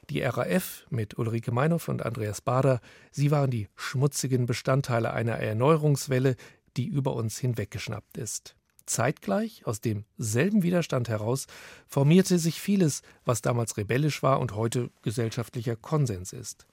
Die 0.10 0.22
RAF 0.22 0.88
mit 0.90 1.20
Ulrike 1.20 1.52
Meinhoff 1.52 1.88
und 1.88 2.04
Andreas 2.04 2.42
Bader, 2.42 2.82
sie 3.12 3.30
waren 3.30 3.52
die 3.52 3.68
schmutzigen 3.76 4.48
Bestandteile 4.48 5.14
einer 5.14 5.34
Erneuerungswelle, 5.34 6.36
die 6.78 6.88
über 6.88 7.14
uns 7.14 7.38
hinweggeschnappt 7.38 8.18
ist. 8.18 8.56
Zeitgleich, 8.88 9.68
aus 9.68 9.82
demselben 9.82 10.64
Widerstand 10.64 11.10
heraus, 11.10 11.46
formierte 11.88 12.40
sich 12.40 12.60
vieles, 12.60 13.04
was 13.24 13.44
damals 13.44 13.78
rebellisch 13.78 14.24
war 14.24 14.40
und 14.40 14.56
heute 14.56 14.90
gesellschaftlicher 15.04 15.76
Konsens 15.76 16.34
ist. 16.34 16.66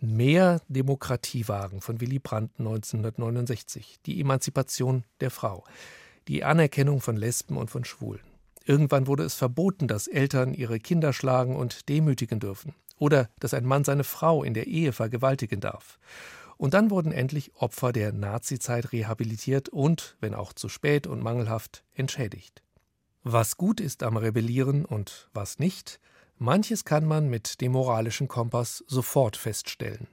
Mehr 0.00 0.60
Demokratiewagen 0.66 1.80
von 1.80 2.00
Willy 2.00 2.18
Brandt 2.18 2.50
1969, 2.58 4.00
die 4.06 4.20
Emanzipation 4.20 5.04
der 5.20 5.30
Frau, 5.30 5.62
die 6.26 6.42
Anerkennung 6.42 7.00
von 7.00 7.16
Lesben 7.16 7.56
und 7.56 7.70
von 7.70 7.84
Schwulen. 7.84 8.31
Irgendwann 8.64 9.06
wurde 9.06 9.24
es 9.24 9.34
verboten, 9.34 9.88
dass 9.88 10.06
Eltern 10.06 10.54
ihre 10.54 10.78
Kinder 10.78 11.12
schlagen 11.12 11.56
und 11.56 11.88
demütigen 11.88 12.40
dürfen 12.40 12.74
oder 12.98 13.28
dass 13.40 13.54
ein 13.54 13.66
Mann 13.66 13.84
seine 13.84 14.04
Frau 14.04 14.44
in 14.44 14.54
der 14.54 14.68
Ehe 14.68 14.92
vergewaltigen 14.92 15.60
darf. 15.60 15.98
Und 16.56 16.74
dann 16.74 16.90
wurden 16.90 17.10
endlich 17.10 17.56
Opfer 17.56 17.92
der 17.92 18.12
Nazizeit 18.12 18.92
rehabilitiert 18.92 19.68
und, 19.68 20.16
wenn 20.20 20.34
auch 20.34 20.52
zu 20.52 20.68
spät 20.68 21.08
und 21.08 21.20
mangelhaft, 21.20 21.82
entschädigt. 21.94 22.62
Was 23.24 23.56
gut 23.56 23.80
ist 23.80 24.04
am 24.04 24.16
Rebellieren 24.16 24.84
und 24.84 25.28
was 25.34 25.58
nicht, 25.58 25.98
manches 26.38 26.84
kann 26.84 27.04
man 27.04 27.28
mit 27.28 27.60
dem 27.60 27.72
moralischen 27.72 28.28
Kompass 28.28 28.84
sofort 28.86 29.36
feststellen. 29.36 30.06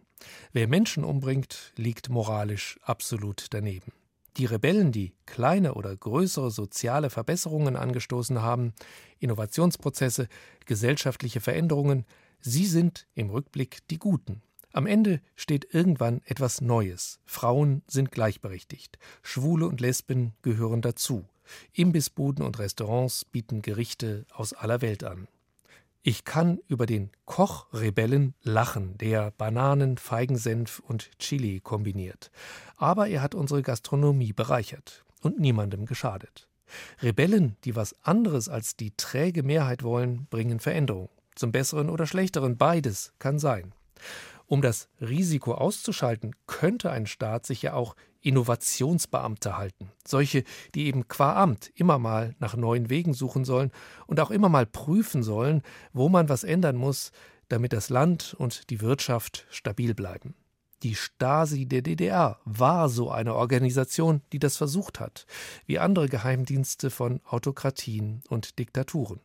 Wer 0.51 0.67
Menschen 0.67 1.03
umbringt, 1.03 1.71
liegt 1.75 2.09
moralisch 2.09 2.79
absolut 2.81 3.47
daneben. 3.51 3.91
Die 4.39 4.45
Rebellen, 4.45 4.93
die 4.93 5.13
kleine 5.25 5.73
oder 5.73 5.93
größere 5.93 6.49
soziale 6.49 7.09
Verbesserungen 7.09 7.75
angestoßen 7.75 8.41
haben, 8.41 8.73
Innovationsprozesse, 9.19 10.29
gesellschaftliche 10.65 11.41
Veränderungen, 11.41 12.05
sie 12.39 12.65
sind 12.65 13.05
im 13.15 13.31
Rückblick 13.31 13.85
die 13.89 13.99
Guten. 13.99 14.41
Am 14.71 14.87
Ende 14.87 15.19
steht 15.35 15.73
irgendwann 15.73 16.21
etwas 16.23 16.61
Neues. 16.61 17.19
Frauen 17.25 17.81
sind 17.87 18.11
gleichberechtigt. 18.11 18.97
Schwule 19.23 19.67
und 19.67 19.81
Lesben 19.81 20.31
gehören 20.41 20.81
dazu. 20.81 21.25
Imbissbuden 21.73 22.45
und 22.45 22.59
Restaurants 22.59 23.25
bieten 23.25 23.61
Gerichte 23.61 24.25
aus 24.31 24.53
aller 24.53 24.81
Welt 24.81 25.03
an. 25.03 25.27
Ich 26.01 26.23
kann 26.23 26.59
über 26.67 26.85
den 26.85 27.11
Kochrebellen 27.25 28.33
lachen, 28.41 28.97
der 28.97 29.31
Bananen, 29.31 29.97
Feigensenf 29.97 30.79
und 30.79 31.11
Chili 31.19 31.59
kombiniert. 31.59 32.31
Aber 32.77 33.09
er 33.09 33.21
hat 33.21 33.35
unsere 33.35 33.61
Gastronomie 33.61 34.31
bereichert 34.31 35.03
und 35.21 35.39
niemandem 35.41 35.85
geschadet. 35.85 36.47
Rebellen, 37.01 37.57
die 37.65 37.75
was 37.75 37.95
anderes 38.01 38.47
als 38.47 38.77
die 38.77 38.91
träge 38.95 39.43
Mehrheit 39.43 39.83
wollen, 39.83 40.27
bringen 40.29 40.61
Veränderung. 40.61 41.09
Zum 41.35 41.51
Besseren 41.51 41.89
oder 41.89 42.05
Schlechteren, 42.05 42.57
beides 42.57 43.11
kann 43.19 43.37
sein. 43.37 43.73
Um 44.45 44.61
das 44.61 44.87
Risiko 45.01 45.53
auszuschalten, 45.53 46.33
könnte 46.47 46.91
ein 46.91 47.07
Staat 47.07 47.45
sich 47.45 47.61
ja 47.61 47.73
auch 47.73 47.95
Innovationsbeamte 48.21 49.57
halten. 49.57 49.91
Solche, 50.05 50.43
die 50.75 50.87
eben 50.87 51.07
qua 51.07 51.41
Amt 51.41 51.71
immer 51.75 51.99
mal 51.99 52.35
nach 52.39 52.55
neuen 52.55 52.89
Wegen 52.89 53.13
suchen 53.13 53.45
sollen 53.45 53.71
und 54.07 54.19
auch 54.19 54.31
immer 54.31 54.49
mal 54.49 54.65
prüfen 54.65 55.23
sollen, 55.23 55.61
wo 55.93 56.09
man 56.09 56.29
was 56.29 56.43
ändern 56.43 56.75
muss, 56.75 57.11
damit 57.47 57.73
das 57.73 57.89
Land 57.89 58.35
und 58.37 58.69
die 58.69 58.81
Wirtschaft 58.81 59.45
stabil 59.49 59.93
bleiben. 59.93 60.35
Die 60.83 60.95
Stasi 60.95 61.65
der 61.65 61.81
DDR 61.81 62.39
war 62.45 62.87
so 62.87 63.11
eine 63.11 63.35
Organisation, 63.35 64.21
die 64.31 64.39
das 64.39 64.55
versucht 64.55 65.01
hat, 65.01 65.25
wie 65.65 65.79
andere 65.79 66.07
Geheimdienste 66.07 66.89
von 66.89 67.19
Autokratien 67.25 68.23
und 68.29 68.57
Diktaturen. 68.59 69.19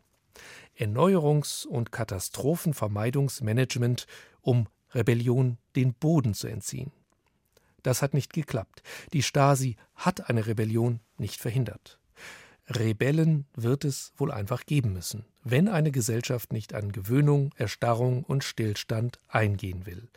Erneuerungs- 0.77 1.65
und 1.65 1.93
Katastrophenvermeidungsmanagement, 1.93 4.09
um 4.41 4.67
Rebellion 4.93 5.59
den 5.77 5.95
Boden 5.95 6.35
zu 6.35 6.49
entziehen. 6.49 6.91
Das 7.85 8.03
hat 8.03 8.15
nicht 8.15 8.33
geklappt. 8.33 8.83
Die 9.13 9.23
Stasi 9.23 9.77
hat 9.95 10.29
eine 10.29 10.47
Rebellion 10.49 10.99
nicht 11.19 11.41
verhindert. 11.41 12.01
Rebellen 12.69 13.45
wird 13.55 13.85
es 13.85 14.13
wohl 14.17 14.33
einfach 14.33 14.65
geben 14.65 14.95
müssen, 14.95 15.27
wenn 15.45 15.69
eine 15.69 15.93
Gesellschaft 15.93 16.53
nicht 16.53 16.75
an 16.75 16.93
Gewöhnung, 16.93 17.51
Erstarrung 17.57 18.25
und 18.25 18.43
Stillstand 18.43 19.21
eingehen 19.29 19.85
will. 19.85 20.09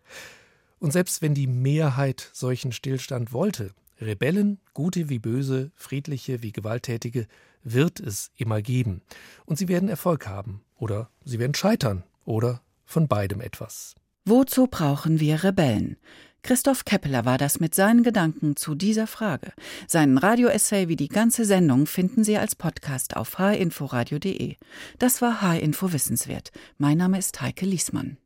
Und 0.79 0.93
selbst 0.93 1.21
wenn 1.21 1.33
die 1.33 1.47
Mehrheit 1.47 2.29
solchen 2.33 2.71
Stillstand 2.71 3.33
wollte, 3.33 3.73
Rebellen, 3.99 4.59
gute 4.73 5.09
wie 5.09 5.19
böse, 5.19 5.71
friedliche 5.75 6.41
wie 6.41 6.53
gewalttätige, 6.53 7.27
wird 7.63 7.99
es 7.99 8.31
immer 8.37 8.61
geben. 8.61 9.01
Und 9.45 9.57
sie 9.57 9.67
werden 9.67 9.89
Erfolg 9.89 10.27
haben 10.27 10.61
oder 10.77 11.09
sie 11.25 11.39
werden 11.39 11.55
scheitern 11.55 12.03
oder 12.23 12.61
von 12.85 13.09
beidem 13.09 13.41
etwas. 13.41 13.95
Wozu 14.23 14.67
brauchen 14.67 15.19
wir 15.19 15.43
Rebellen? 15.43 15.97
Christoph 16.43 16.85
Keppeler 16.85 17.25
war 17.25 17.37
das 17.37 17.59
mit 17.59 17.75
seinen 17.75 18.03
Gedanken 18.03 18.55
zu 18.55 18.75
dieser 18.75 19.07
Frage. 19.07 19.51
Seinen 19.87 20.17
Radioessay 20.17 20.87
wie 20.87 20.95
die 20.95 21.09
ganze 21.09 21.45
Sendung 21.45 21.87
finden 21.87 22.23
Sie 22.23 22.37
als 22.37 22.55
Podcast 22.55 23.17
auf 23.17 23.37
hinforadio.de. 23.37 24.55
Das 24.99 25.21
war 25.21 25.41
H-Info 25.41 25.91
Wissenswert. 25.91 26.51
Mein 26.77 26.97
Name 26.97 27.17
ist 27.17 27.41
Heike 27.41 27.65
Liesmann. 27.65 28.17